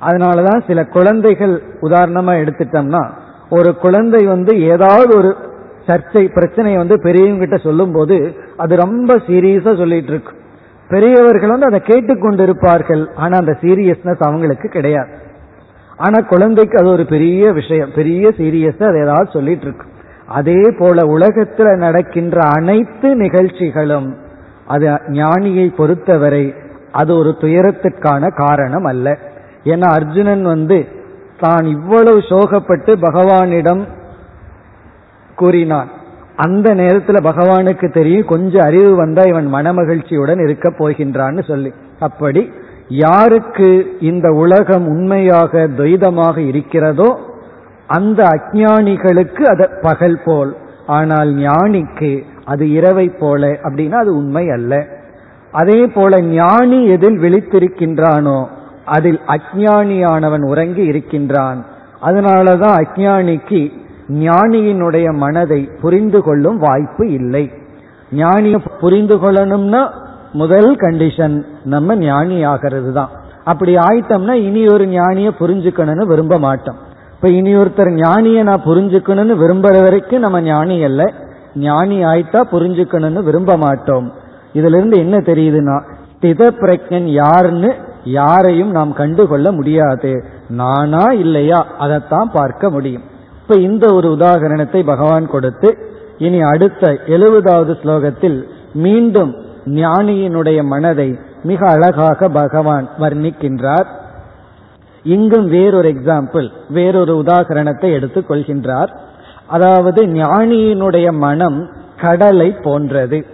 [0.00, 3.04] அதனாலதான் சில குழந்தைகள் உதாரணமா எடுத்துட்டோம்னா
[3.50, 5.36] ஒரு குழந்தை வந்து ஏதாவது ஒரு
[5.86, 10.32] சர்ச்சை பிரச்சனையை வந்து பெரியவங்க கிட்ட சொல்லும் போது அது ரொம்ப சீரியஸா சொல்லிட்டு இருக்கு.
[10.88, 13.06] பெரியவர்கள் வந்து அதை கேட்டுக்கொண்டிருப்பார்கள்.
[13.14, 15.08] ஆனா அந்த சீரியஸ்னஸ் அவங்களுக்கு கிடையாது.
[15.96, 19.86] ஆனா குழந்தைக்கு அது ஒரு பெரிய விஷயம் பெரிய சீரியஸா அதை ஏதாவது சொல்லிட்டு இருக்கு.
[20.26, 24.16] அதே போல உலகத்துல நடக்கின்ற அனைத்து நிகழ்ச்சிகளும்
[24.66, 26.54] அது ஞானியை பொறுத்தவரை
[26.92, 29.18] அது ஒரு துயரத்துக்கான காரணம் அல்ல.
[29.64, 30.86] ஏன்னா அர்ஜுனன் வந்து
[31.42, 33.82] தான் இவ்வளவு சோகப்பட்டு பகவானிடம்
[35.38, 35.90] கூறினான்.
[36.36, 41.70] அந்த நேரத்தில் பகவானுக்கு தெரியும் கொஞ்சம் அறிவு வந்தா இவன் மனமகிழ்ச்சியுடன் இருக்க போகின்றான்னு சொல்லி.
[42.00, 42.42] அப்படி
[43.04, 43.68] யாருக்கு
[44.10, 47.10] இந்த உலகம் உண்மையாக துவைதமாக இருக்கிறதோ
[47.86, 50.52] அந்த அஜானிகளுக்கு அது பகல் போல்.
[50.86, 52.12] ஆனால் ஞானிக்கு
[52.44, 54.72] அது இரவை போல அப்படின்னா அது உண்மை அல்ல.
[55.52, 58.38] அதே போல ஞானி எதில் விழித்திருக்கின்றானோ
[58.84, 61.64] அதில் அஜானியானவன் உறங்கி இருக்கின்றான்.
[62.02, 63.72] அதனாலதான் அஜானிக்கு
[64.08, 67.50] ஞானியினுடைய மனதை புரிந்து கொள்ளும் வாய்ப்பு இல்லை.
[68.14, 69.88] ஞானியை புரிந்து கொள்ளணும்னா
[70.32, 73.08] முதல் கண்டிஷன் நம்ம ஞானி ஆகிறது தான்
[73.44, 76.76] அப்படி ஆயிட்டோம்னா இனி ஒரு ஞானிய புரிஞ்சுக்கணும்னு விரும்ப மாட்டோம்.
[77.12, 81.12] இப்ப இனி ஒருத்தர் ஞானிய நான் புரிஞ்சுக்கணும்னு விரும்புற வரைக்கும் நம்ம ஞானி அல்ல.
[81.54, 84.12] ஞானி ஆயிட்டா புரிஞ்சுக்கணும்னு விரும்ப மாட்டோம்.
[84.52, 85.82] இதுல இருந்து என்ன தெரியுதுன்னா
[86.12, 90.24] ஸ்தித பிரஜன் யாருன்னு யாரையும் நாம் கண்டுகொள்ள முடியாது.
[90.48, 91.66] நானா இல்லையா?
[91.78, 93.02] அதைத்தான் பார்க்க முடியும்.
[93.42, 95.78] இப்ப இந்த ஒரு உதாகரணத்தை பகவான் கொடுத்து
[96.18, 98.42] இனி அடுத்த எழுபதாவது ஸ்லோகத்தில்
[98.74, 99.34] மீண்டும்
[99.64, 103.86] ஞானியினுடைய மனதை மிக அழகாக பகவான் வர்ணிக்கின்றார்.
[105.02, 108.88] இங்கும் வேறொரு எக்ஸாம்பிள் வேறொரு உதாகரணத்தை எடுத்துக் கொள்கின்றார்.
[109.46, 113.26] அதாவது ஞானியினுடைய மனம் கடலை போன்றது.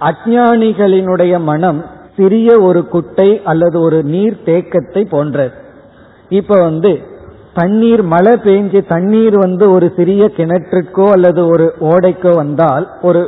[0.00, 1.84] அஜானிகளினுடைய மனம்
[2.18, 5.54] சிறிய ஒரு குட்டை அல்லது ஒரு நீர் தேக்கத்தை போன்றது.
[6.28, 6.92] இப்ப வந்து
[7.54, 13.22] தண்ணீர் மழை பெஞ்சு தண்ணீர் வந்து ஒரு சிறிய கிணற்றுக்கோ அல்லது ஒரு ஓடைக்கோ வந்தால் ஒரு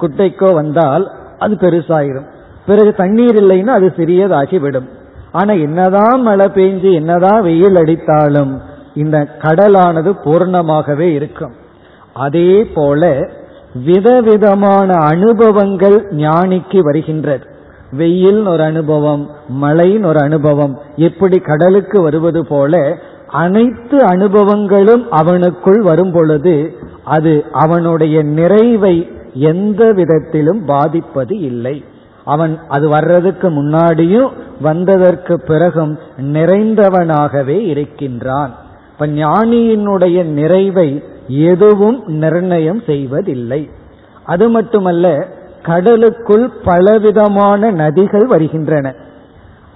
[0.00, 1.04] குட்டைக்கோ வந்தால்
[1.38, 2.28] அது பெருசாயிரும்.
[2.66, 4.88] பிறகு தண்ணீர் இல்லைன்னா அது சிறியதாகி விடும்
[5.32, 8.52] ஆனா என்னதான் மழை பெஞ்சு என்னதான் வெயில் அடித்தாலும்
[8.94, 11.54] இந்த கடலானது பூர்ணமாகவே இருக்கும்.
[12.12, 13.10] அதே போல
[13.86, 17.46] விதவிதமான அனுபவங்கள் ஞானிக்கு வருகின்றது.
[17.96, 20.74] வெயில் ஒரு அனுபவம் மழையின் ஒரு அனுபவம்
[21.08, 22.74] எப்படி கடலுக்கு வருவது போல
[23.42, 26.56] அனைத்து அனுபவங்களும் அவனுக்குள் வரும் பொழுது
[27.04, 27.32] அது
[27.64, 28.96] அவனுடைய நிறைவை
[29.34, 31.76] எந்த விதத்திலும் பாதிப்பது இல்லை.
[32.24, 34.30] அவன் அது வர்றதுக்கு முன்னாடியும்
[34.62, 35.92] வந்ததற்கு பிறகும்
[36.32, 38.52] நிறைந்தவனாகவே இருக்கின்றான்.
[38.92, 40.88] இப்ப ஞானியினுடைய நிறைவை
[41.28, 43.60] எதுவும் நிர்ணயம் செய்வதில்லை.
[44.24, 45.06] அது மட்டுமல்ல
[45.66, 48.86] கடலுக்குள் பலவிதமான நதிகள் வருகின்றன.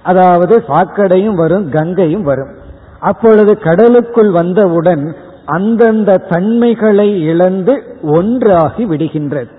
[0.03, 2.51] அதாவது சாக்கடையும் வரும் கங்கையும் வரும்.
[2.99, 5.03] அப்பொழுது கடலுக்குள் வந்தவுடன்
[5.45, 7.73] அந்தந்த தன்மைகளை இழந்து
[8.17, 9.51] ஒன்றாகி விடுகின்றது.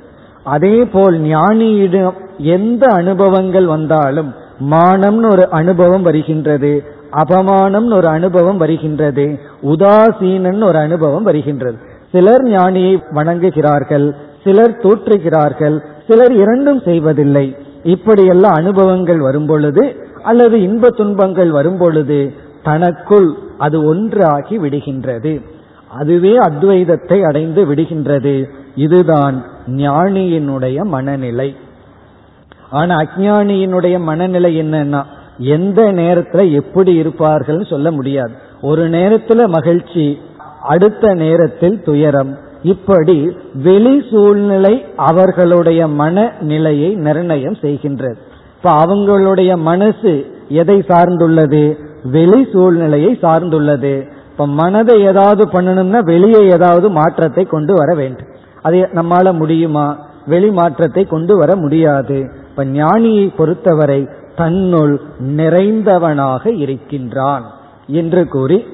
[0.44, 2.18] அதே போல் ஞானியிடம்
[2.54, 4.30] எந்த அனுபவங்கள் வந்தாலும்
[4.70, 6.72] மானம்னு ஒரு அனுபவம் வருகின்றது
[7.22, 9.24] அபமானம்னு ஒரு அனுபவம் வருகின்றது
[9.72, 11.78] உதாசீனன் ஒரு அனுபவம் வருகின்றது.
[12.12, 14.06] சிலர் ஞானியை வணங்குகிறார்கள்
[14.44, 17.56] சிலர் தோற்றுகிறார்கள் சிலர் இரண்டும் செய்வதில்லை.
[17.82, 22.32] இப்படியெல்லாம் அனுபவங்கள் வரும்பொழுது அல்லது இன்ப துன்பங்கள் வரும்பொழுது
[22.62, 25.42] தனக்குள் அது ஒன்றாகி விடுகின்றது.
[25.88, 28.44] அதுவே அத்வைதத்தை அடைந்து விடுகின்றது.
[28.74, 31.56] இதுதான் ஞானியினுடைய மனநிலை.
[32.70, 35.02] ஆனா அஜானியினுடைய மனநிலை என்னன்னா
[35.38, 38.32] எந்த நேரத்துல எப்படி இருப்பார்கள் சொல்ல முடியாது.
[38.60, 40.18] ஒரு நேரத்துல மகிழ்ச்சி
[40.62, 42.38] அடுத்த நேரத்தில் துயரம்.
[42.62, 48.16] இப்படி வெளி சூழ்நிலை அவர்களுடைய மன நிலையை நிர்ணயம் செய்கின்றது.
[48.56, 51.78] இப்ப அவங்களுடைய மனசு எதை சார்ந்துள்ளது?
[52.04, 54.08] வெளி சூழ்நிலையை சார்ந்துள்ளது.
[54.30, 58.26] இப்ப மனதை ஏதாவது பண்ணணும்னா வெளியே ஏதாவது மாற்றத்தை கொண்டு வர வேண்டும்.
[58.62, 59.98] அது நம்மால முடியுமா?
[60.26, 62.30] வெளி மாற்றத்தை கொண்டு வர முடியாது.
[62.50, 65.00] இப்ப ஞானியை பொறுத்தவரை தன்னுள்
[65.36, 67.44] நிறைந்தவனாக இருக்கின்றான்
[67.86, 68.64] என்று கூறி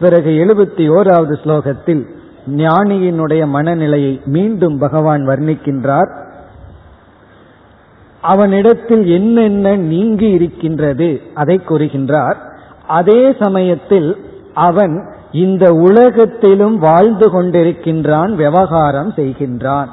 [0.00, 2.06] பிறகு எழுபத்தி ஓராவது ஸ்லோகத்தில்
[2.46, 6.28] ஞானியினுடைய மனநிலையை மீண்டும் பகவான் வர்ணிக்கின்றார்.
[8.20, 12.34] அவனிடத்தில் என்னென்ன நீங்கி இருக்கின்றது அதை கூறுகின்றார்.
[12.86, 14.16] அதே சமயத்தில்
[14.54, 19.86] அவன் இந்த உலகத்திலும் வாழ்ந்து கொண்டிருக்கின்றான் விவகாரம் செய்கின்றான்.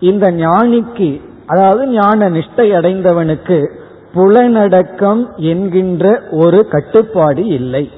[0.00, 3.70] இந்த ஞானிக்கு அதாவது ஞான நிஷ்டை அடைந்தவனுக்கு
[4.14, 7.90] புலனடக்கம் என்கின்ற ஒரு கட்டுப்பாடு இல்லை.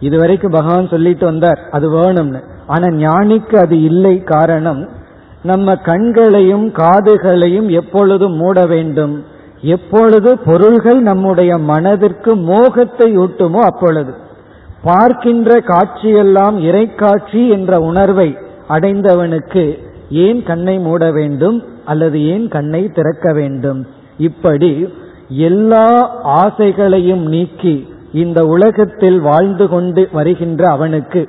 [0.00, 2.42] இதுவரைக்கும் பகவான் சொல்லிட்டு வந்தார் அது வேணும்னு.
[2.72, 4.80] ஆனா ஞானிக்கு அது இல்லை காரணம்
[5.42, 9.14] நம்ம கண்களையும் காதுகளையும் எப்பொழுது மூட வேண்டும்?
[9.74, 14.12] எப்பொழுது பொருள்கள் நம்முடைய மனதிற்கு மோகத்தை ஊட்டுமோ அப்பொழுது?
[14.82, 18.28] பார்க்கின்ற காட்சியெல்லாம் இறைக்காட்சி என்ற உணர்வை
[18.68, 19.64] அடைந்தவனுக்கு
[20.24, 23.80] ஏன் கண்ணை மூட வேண்டும் அல்லது ஏன் கண்ணை திறக்க வேண்டும்?
[24.28, 24.72] இப்படி
[25.48, 25.86] எல்லா
[26.42, 27.74] ஆசைகளையும் நீக்கி
[28.22, 31.20] இந்த உலகத்தில் வாழ்ந்து கொண்டு வருகின்ற அவனுக்கு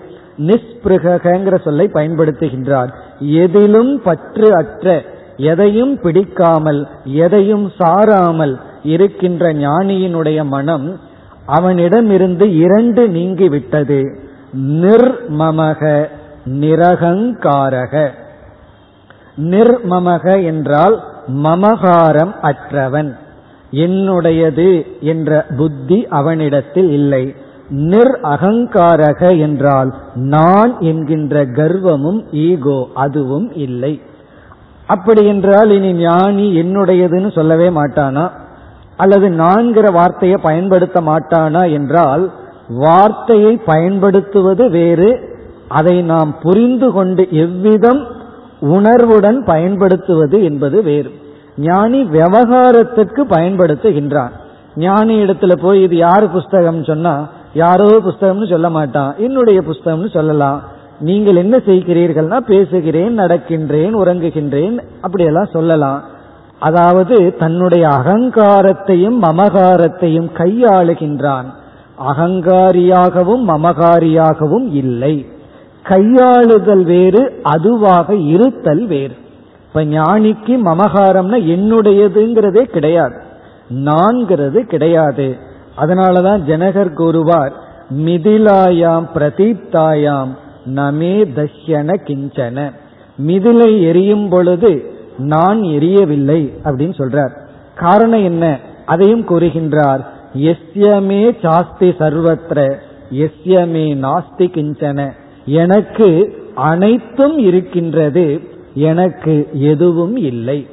[0.47, 2.93] நிஸ்பிருகங்கிற சொல்லை பயன்படுத்துகின்றார்.
[3.19, 5.05] எதிலும் பற்று அற்ற
[5.37, 10.99] எதையும் பிடிக்காமல் எதையும் சாராமல் இருக்கின்ற ஞானியினுடைய மனம்
[11.45, 14.15] அவனிடமிருந்து இரண்டு நீங்கிவிட்டது.
[14.57, 16.07] நிர்மமக
[16.49, 18.09] நிரகங்காரக.
[19.41, 23.17] நிர்மமக என்றால் மமகாரம் அற்றவன்.
[23.71, 27.35] என்னுடையது என்ற புத்தி அவனிடத்தில் இல்லை.
[27.71, 34.01] நிர் அகங்காரக என்றால் நான் என்கின்ற கர்வமும் ஈகோ அதுவும் இல்லை.
[34.87, 38.29] அப்படி என்றால் இனி ஞானி என்னுடையதுன்னு சொல்லவே மாட்டானா?
[38.97, 42.31] அல்லது நான்கிற வார்த்தையை பயன்படுத்த மாட்டானா என்றால்
[42.67, 48.07] வார்த்தையை பயன்படுத்துவது வேறு அதை நாம் புரிந்து கொண்டு எவ்விதம்
[48.59, 51.11] உணர்வுடன் பயன்படுத்துவது என்பது வேறு.
[51.57, 54.31] ஞானி விவகாரத்திற்கு பயன்படுத்துகின்றான்.
[54.75, 59.15] ஞானி இடத்துல போய் இது யார் புஸ்தகம் சொன்னா யாரோ புஸ்தகம்னு சொல்ல மாட்டான்.
[59.17, 60.61] என்னுடைய புஸ்தகம்னு சொல்லலாம்.
[60.99, 66.03] நீங்கள் என்ன செய்கிறீர்கள்னா பேசுகிறேன் நடக்கின்றேன் உறங்குகின்றேன் அப்படியெல்லாம் சொல்லலாம்.
[66.59, 71.45] அதாவது தன்னுடைய அகங்காரத்தையும் மமகாரத்தையும் கையாளுகின்றான்.
[72.09, 75.25] அகங்காரியாகவும் மமகாரியாகவும் இல்லை.
[75.83, 79.15] கையாளுதல் வேறு அதுவாக இருத்தல் வேறு.
[79.67, 83.21] இப்ப ஞானிக்கு மமகாரம்னா என்னுடையதுங்கிறதே கிடையாது.
[83.69, 85.37] நான்கிறது கிடையாது.
[85.81, 87.53] அதனாலதான் ஜனகர் கூறுவார்
[88.05, 92.71] மிதிலாயாம் பிரதீப்தாயாம் நமே தஷ்யன கிஞ்சன.
[93.27, 97.31] மிதிலை எரியும் பொழுது நான் எரியவில்லை அப்படின்னு சொல்றார்.
[97.75, 98.59] காரணம் என்ன?
[98.85, 100.05] அதையும் கூறுகின்றார்
[100.37, 102.75] எஸ்யமே சாஸ்தி சர்வத்திர
[103.11, 105.11] எஸ்யமே நாஸ்தி கிஞ்சன.
[105.45, 108.41] எனக்கு அனைத்தும் இருக்கின்றது
[108.73, 110.67] எனக்கு எதுவும் இல்லை.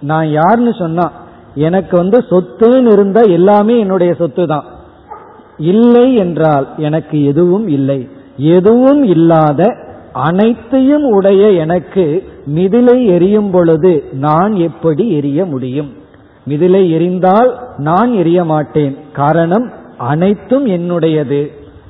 [0.00, 1.12] நான் யாருன்னு சொன்னா
[1.58, 4.66] எனக்கு வந்து சொத்துன்னு இருந்தா எல்லாமே என்னுடைய சொத்து தான்
[5.56, 8.00] இல்லை என்றால் எனக்கு எதுவும் இல்லை.
[8.36, 9.62] எதுவும் இல்லாத
[10.12, 12.04] அனைத்தையும் உடைய எனக்கு
[12.54, 15.90] மிதிலை எரியும் பொழுது நான் எப்படி எரிய முடியும்?
[16.48, 18.94] மிதிலை எரிந்தால் நான் எரிய மாட்டேன்.
[19.12, 19.66] காரணம்
[19.98, 21.42] அனைத்தும் என்னுடையது.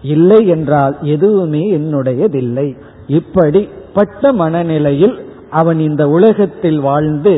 [0.02, 2.68] இல்லை என்றால் எதுவுமே என்னுடையதில்லை.
[3.06, 5.16] இப்படிப்பட்ட மனநிலையில்
[5.50, 7.34] அவன் இந்த உலகத்தில் வாழ்ந்து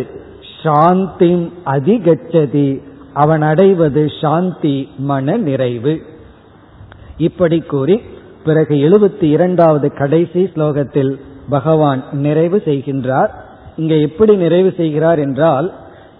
[0.62, 2.82] சாந்தி அதிகச்சதி.
[3.12, 6.00] அவன் அடைவது சாந்தி மன நிறைவு.
[7.16, 8.00] இப்படி கூறி
[8.44, 13.28] பிறகு எழுபத்தி இரண்டாவது கடைசி ஸ்லோகத்தில் பகவான் நிறைவு செய்கின்றார்.
[13.76, 15.72] இங்க எப்படி நிறைவு செய்கிறார் என்றால்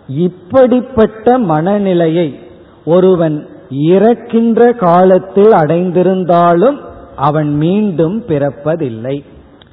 [0.08, 2.38] இப்படிப்பட்ட மனநிலையை
[2.84, 6.78] ஒருவன் இறக்கின்ற காலத்தில் அடைந்திருந்தாலும்
[7.16, 9.24] அவன் மீண்டும் பிறப்பதில்லை.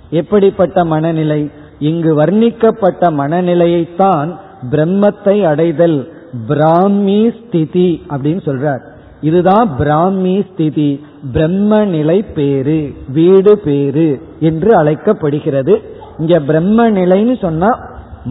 [0.09, 1.49] எப்படிப்பட்ட மனநிலை?
[1.79, 4.37] இங்கு வர்ணிக்கப்பட்ட மனநிலையைத்தான்
[4.71, 6.11] பிரம்மத்தை அடைதல்
[6.47, 8.79] பிராமி ஸ்திதி அப்படின்னு சொல்றார்.
[9.21, 11.03] இதுதான் பிராமி ஸ்திதி
[11.33, 15.81] பிரம்ம நிலை பேரு வீடு பேரு என்று அழைக்கப்படுகிறது.
[16.17, 17.79] இங்க பிரம்ம நிலைன்னு சொன்னா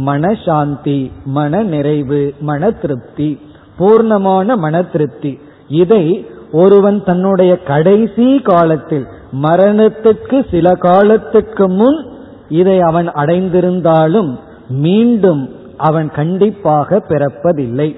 [0.06, 3.38] மனசாந்தி மன நிறைவு மன திருப்தி
[3.78, 5.38] பூர்ணமான மன திருப்தி.
[5.68, 9.06] இதை ஒருவன் தன்னுடைய கடைசி காலத்தில்
[9.42, 12.06] மரணத்துக்கு சில காலத்துக்கு முன்
[12.48, 14.30] இதை அவன் அடைந்திருந்தாலும்
[14.68, 17.96] மீண்டும் அவன் கண்டிப்பாக பிறப்பதில்லை.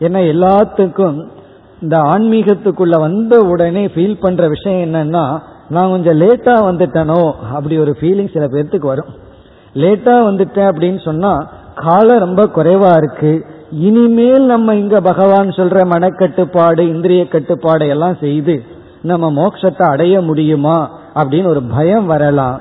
[0.00, 1.28] ஏன்னா எல்லாத்துக்கும்
[1.82, 8.32] இந்த ஆன்மீகத்துக்குள்ள வந்த உடனே ஃபீல் பண்ற விஷயம் என்னன்னா நான் கொஞ்சம் லேட்டா வந்துட்டனோ அப்படி ஒரு ஃபீலிங்
[8.32, 9.10] சில பேர்த்துக்கு வரும்.
[9.74, 13.46] லேட்டா வந்துட்டேன் அப்படின்னு சொன்னா காலம் ரொம்ப குறைவா இருக்கு.
[13.70, 18.62] இனிமேல் நம்ம இங்க பகவான் சொல்ற மனக்கட்டுப்பாடு இந்திரிய கட்டுப்பாடு எல்லாம் செய்து
[19.02, 22.60] நம்ம மோட்சத்தை அடைய முடியுமா அப்படின்னு ஒரு பயம் வரலாம்.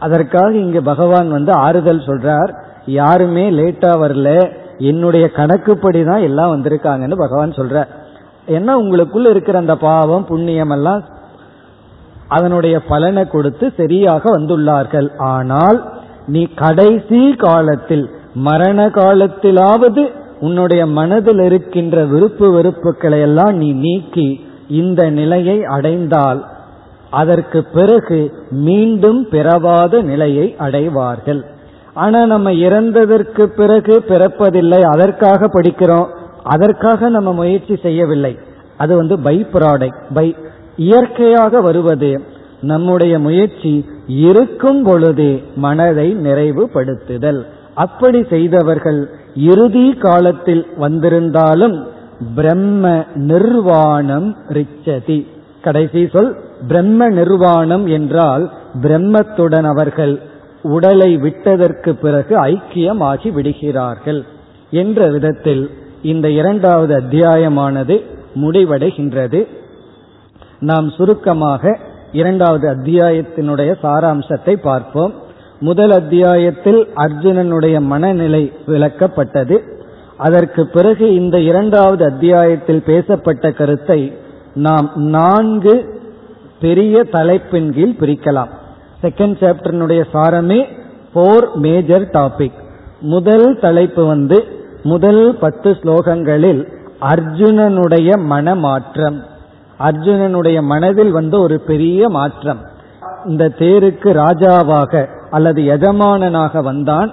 [0.00, 2.52] அதற்காக இங்க பகவான் வந்து ஆறுதல் சொல்றார்.
[2.86, 4.52] யாருமே லேட்டா வரல.
[4.78, 7.86] என்னுடைய கணக்குப்படி தான் எல்லாம் வந்திருக்காங்கன்னு பகவான் சொல்ற.
[8.48, 11.04] ஏன்னா உங்களுக்குள்ள இருக்கிற அந்த பாவம் புண்ணியம் எல்லாம்
[12.28, 15.08] அதனுடைய பலனை கொடுத்து சரியாக வந்துள்ளார்கள்.
[15.18, 15.78] ஆனால்
[16.26, 20.10] நீ கடைசி காலத்தில் மரண காலத்திலாவது
[20.40, 26.44] உன்னுடைய மனதில் இருக்கின்ற விருப்பு வெறுப்புகளை எல்லாம் நீ நீக்கி இந்த நிலையை அடைந்தால்
[27.10, 31.44] அதற்கு பிறகு மீண்டும் பிறவாத நிலையை அடைவார்கள்.
[31.94, 36.08] ஆனா நம்ம இறந்ததற்கு பிறகு பிறப்பதில்லை அதற்காக படிக்கிறோம்
[36.44, 38.38] அதற்காக நம்ம முயற்சி செய்யவில்லை.
[38.76, 40.36] அது வந்து பை ப்ராடக்ட் பை
[40.76, 42.24] இயற்கையாக வருவது.
[42.60, 47.40] நம்முடைய முயற்சி இருக்கும் பொழுதே மனதை நிறைவுபடுத்துதல்.
[47.74, 51.86] அப்படி செய்தவர்கள் இறுதி காலத்தில் வந்திருந்தாலும்
[52.34, 55.26] பிரம்ம நிர்வாணம் ரிச்சதி.
[55.62, 56.36] கடைசி சொல்
[56.68, 58.50] பிரம்ம நிர்வாணம் என்றால்
[58.82, 60.20] பிரம்மத்துடன் அவர்கள்
[60.62, 64.24] உடலை விட்டதற்கு பிறகு ஐக்கியமாகி விடுகிறார்கள்
[64.70, 65.70] என்ற விதத்தில்
[66.02, 68.04] இந்த இரண்டாவது அத்தியாயமானது
[68.34, 69.46] முடிவடைகின்றது.
[70.60, 71.78] நாம் சுருக்கமாக
[72.12, 75.14] இரண்டாவது அத்தியாயத்தினுடைய சாராம்சத்தை பார்ப்போம்.
[75.60, 79.58] முதல் அத்தியாயத்தில் அர்ஜுனனுடைய மனநிலை விளக்கப்பட்டது.
[80.16, 84.12] அதற்கு பிறகு இந்த இரண்டாவது அத்தியாயத்தில் பேசப்பட்ட கருத்தை
[84.54, 86.00] நாம் நான்கு
[86.60, 88.58] பெரிய தலைப்பின் கீழ் பிரிக்கலாம்.
[89.02, 90.66] செகண்ட் சாப்டர்னுடைய சாரமே
[91.12, 92.58] போர் மேஜர் டாபிக்
[93.00, 94.44] முதல் தலைப்பு வந்து
[94.82, 99.22] முதல் பத்து ஸ்லோகங்களில் அர்ஜுனனுடைய மனமாற்றம்.
[99.78, 102.58] அர்ஜுனனுடைய மனதில் வந்து ஒரு பெரிய மாற்றம்.
[103.26, 107.12] இந்த தேருக்கு ராஜாவாக அல்லது எஜமானனாக வந்தான்.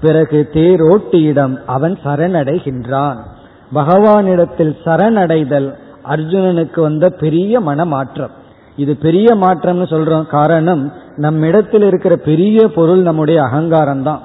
[0.00, 3.16] பிறகு தேரோட்டியிடம் அவன் சரணடைகின்றான்.
[3.74, 5.74] பகவானிடத்தில் சரணடைதல்
[6.08, 8.30] அர்ஜுனனுக்கு வந்த பெரிய மனமாற்றம்.
[8.76, 10.26] இது பெரிய மாற்றம்னு சொல்றோம்.
[10.26, 10.82] காரணம்
[11.16, 14.22] நம்ம இடத்தில் இருக்கிற பெரிய பொருள் நம்முடைய அகங்காரம் தான்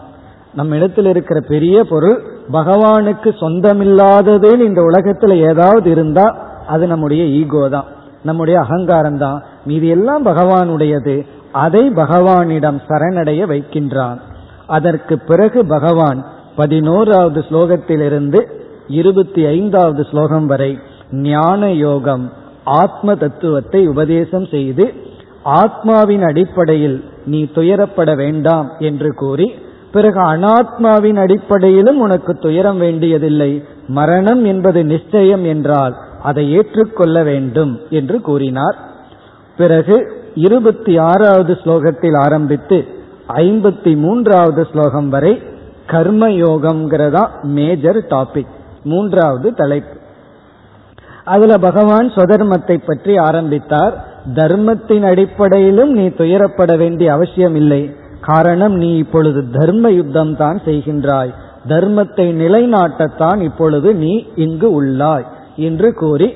[0.54, 2.18] நம்ம இடத்தில் இருக்கிற பெரிய பொருள்
[2.52, 6.26] பகவானுக்கு சொந்தமில்லாததுன்னு இந்த உலகத்துல ஏதாவது இருந்தா
[6.68, 7.88] அது நம்முடைய ஈகோ தான்
[8.24, 11.16] நம்முடைய அகங்காரம் தான் மீது எல்லாம் பகவானுடையது.
[11.52, 14.20] அதை பகவானிடம் சரணடைய வைக்கின்றான்.
[14.68, 16.20] அதற்கு பிறகு பகவான்
[16.56, 18.40] பதினோராவது ஸ்லோகத்திலிருந்து
[18.88, 20.72] இருபத்தி ஐந்தாவது ஸ்லோகம் வரை
[21.12, 22.26] ஞான யோகம்
[22.64, 24.94] ஆத்ம தத்துவத்தை உபதேசம் செய்து
[25.44, 29.52] ஆத்மாவின் அடிப்படையில் நீ துயரப்பட வேண்டாம் என்று கூறி
[29.92, 38.78] பிறகு அனாத்மாவின் அடிப்படையிலும் உனக்கு துயரம் வேண்டியதில்லை மரணம் என்பது நிச்சயம் என்றால் அதை ஏற்றுக்கொள்ள வேண்டும் என்று கூறினார்.
[39.58, 42.86] பிறகு இருபத்தி ஆறாவது ஸ்லோகத்தில் ஆரம்பித்து
[43.28, 45.42] ஐம்பத்தி மூன்றாவது ஸ்லோகம் வரை
[45.88, 48.54] கர்மயோகம்ங்கிறதா மேஜர் டாபிக்
[48.84, 50.01] மூன்றாவது தலைப்பு.
[51.26, 53.94] அதுல பகவான் சுதர்மத்தை பற்றி ஆரம்பித்தார்.
[54.34, 57.82] தர்மத்தின் அடிப்படையிலும் நீ துயரப்பட வேண்டிய அவசியம் இல்லை
[58.22, 61.32] காரணம் நீ இப்பொழுது தர்ம யுத்தம் தான் செய்கின்றாய்.
[61.70, 66.30] தர்மத்தை நிலைநாட்டத்தான் இப்பொழுது நீ இங்கு உள்ளாய் என்று கூறி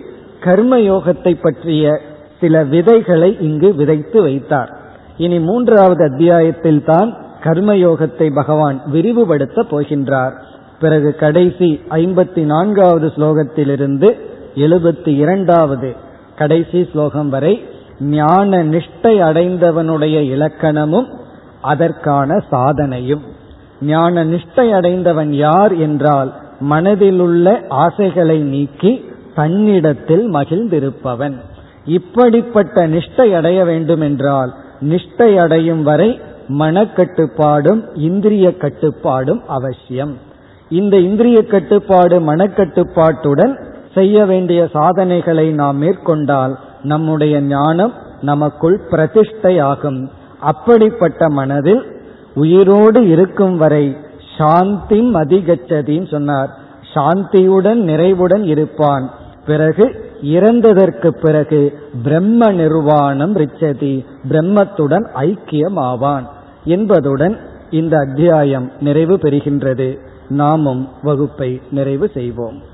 [0.44, 1.94] கர்மயோகத்தை பற்றிய
[2.40, 4.72] சில விதைகளை இங்கு விதைத்து வைத்தார்.
[5.18, 7.10] இனி மூன்றாவது அத்தியாயத்தில் தான்
[7.44, 10.34] கர்மயோகத்தை பகவான் விரிவுபடுத்த போகின்றார்.
[10.80, 14.10] பிறகு கடைசி ஐம்பத்தி நான்காவது ஸ்லோகத்திலிருந்து
[14.56, 15.96] எழுபத்தி இரண்டாவது
[16.36, 17.66] கடைசி ஸ்லோகம் வரை
[18.00, 21.08] ஞான நிஷ்டை அடைந்தவனுடைய இலக்கணமும்
[21.62, 23.22] அதற்கான சாதனையும்.
[23.82, 26.34] ஞான நிஷ்டை அடைந்தவன் யார் என்றால்
[26.70, 31.36] மனதிலுள்ள ஆசைகளை நீக்கி தன்னிடத்தில் மகிழ்ந்திருப்பவன்.
[31.86, 40.18] இப்படிப்பட்ட நிஷ்டை அடைய வேண்டும் என்றால் நிஷ்டை அடையும் வரை மனக்கட்டுப்பாடும் இந்திரிய கட்டுப்பாடும் அவசியம்.
[40.70, 50.08] இந்த இந்திரிய கட்டுப்பாடு மனக்கட்டுப்பாட்டுடன் செய்ய வேண்டிய சாதனைகளை நாம் மேற்கொண்டால் நம்முடைய ஞானம் நமக்குள் பிரதிஷ்டையாகும்.
[50.40, 51.84] அப்படிப்பட்ட மனதில்
[52.36, 53.98] உயிரோடு இருக்கும் வரை
[54.38, 56.50] சாந்தி அதிகச்சதின்னு சொன்னார்.
[56.94, 59.10] சாந்தியுடன் நிறைவுடன் இருப்பான்.
[59.46, 59.86] பிறகு
[60.24, 66.28] இறந்ததற்கு பிறகு பிரம்ம நிர்வாணம் ரிச்சதி பிரம்மத்துடன் ஐக்கியம் ஆவான்
[66.66, 67.36] என்பதுடன்
[67.70, 69.90] இந்த அத்தியாயம் நிறைவு பெறுகின்றது.
[70.30, 72.74] நாமும் வகுப்பை நிறைவு செய்வோம்.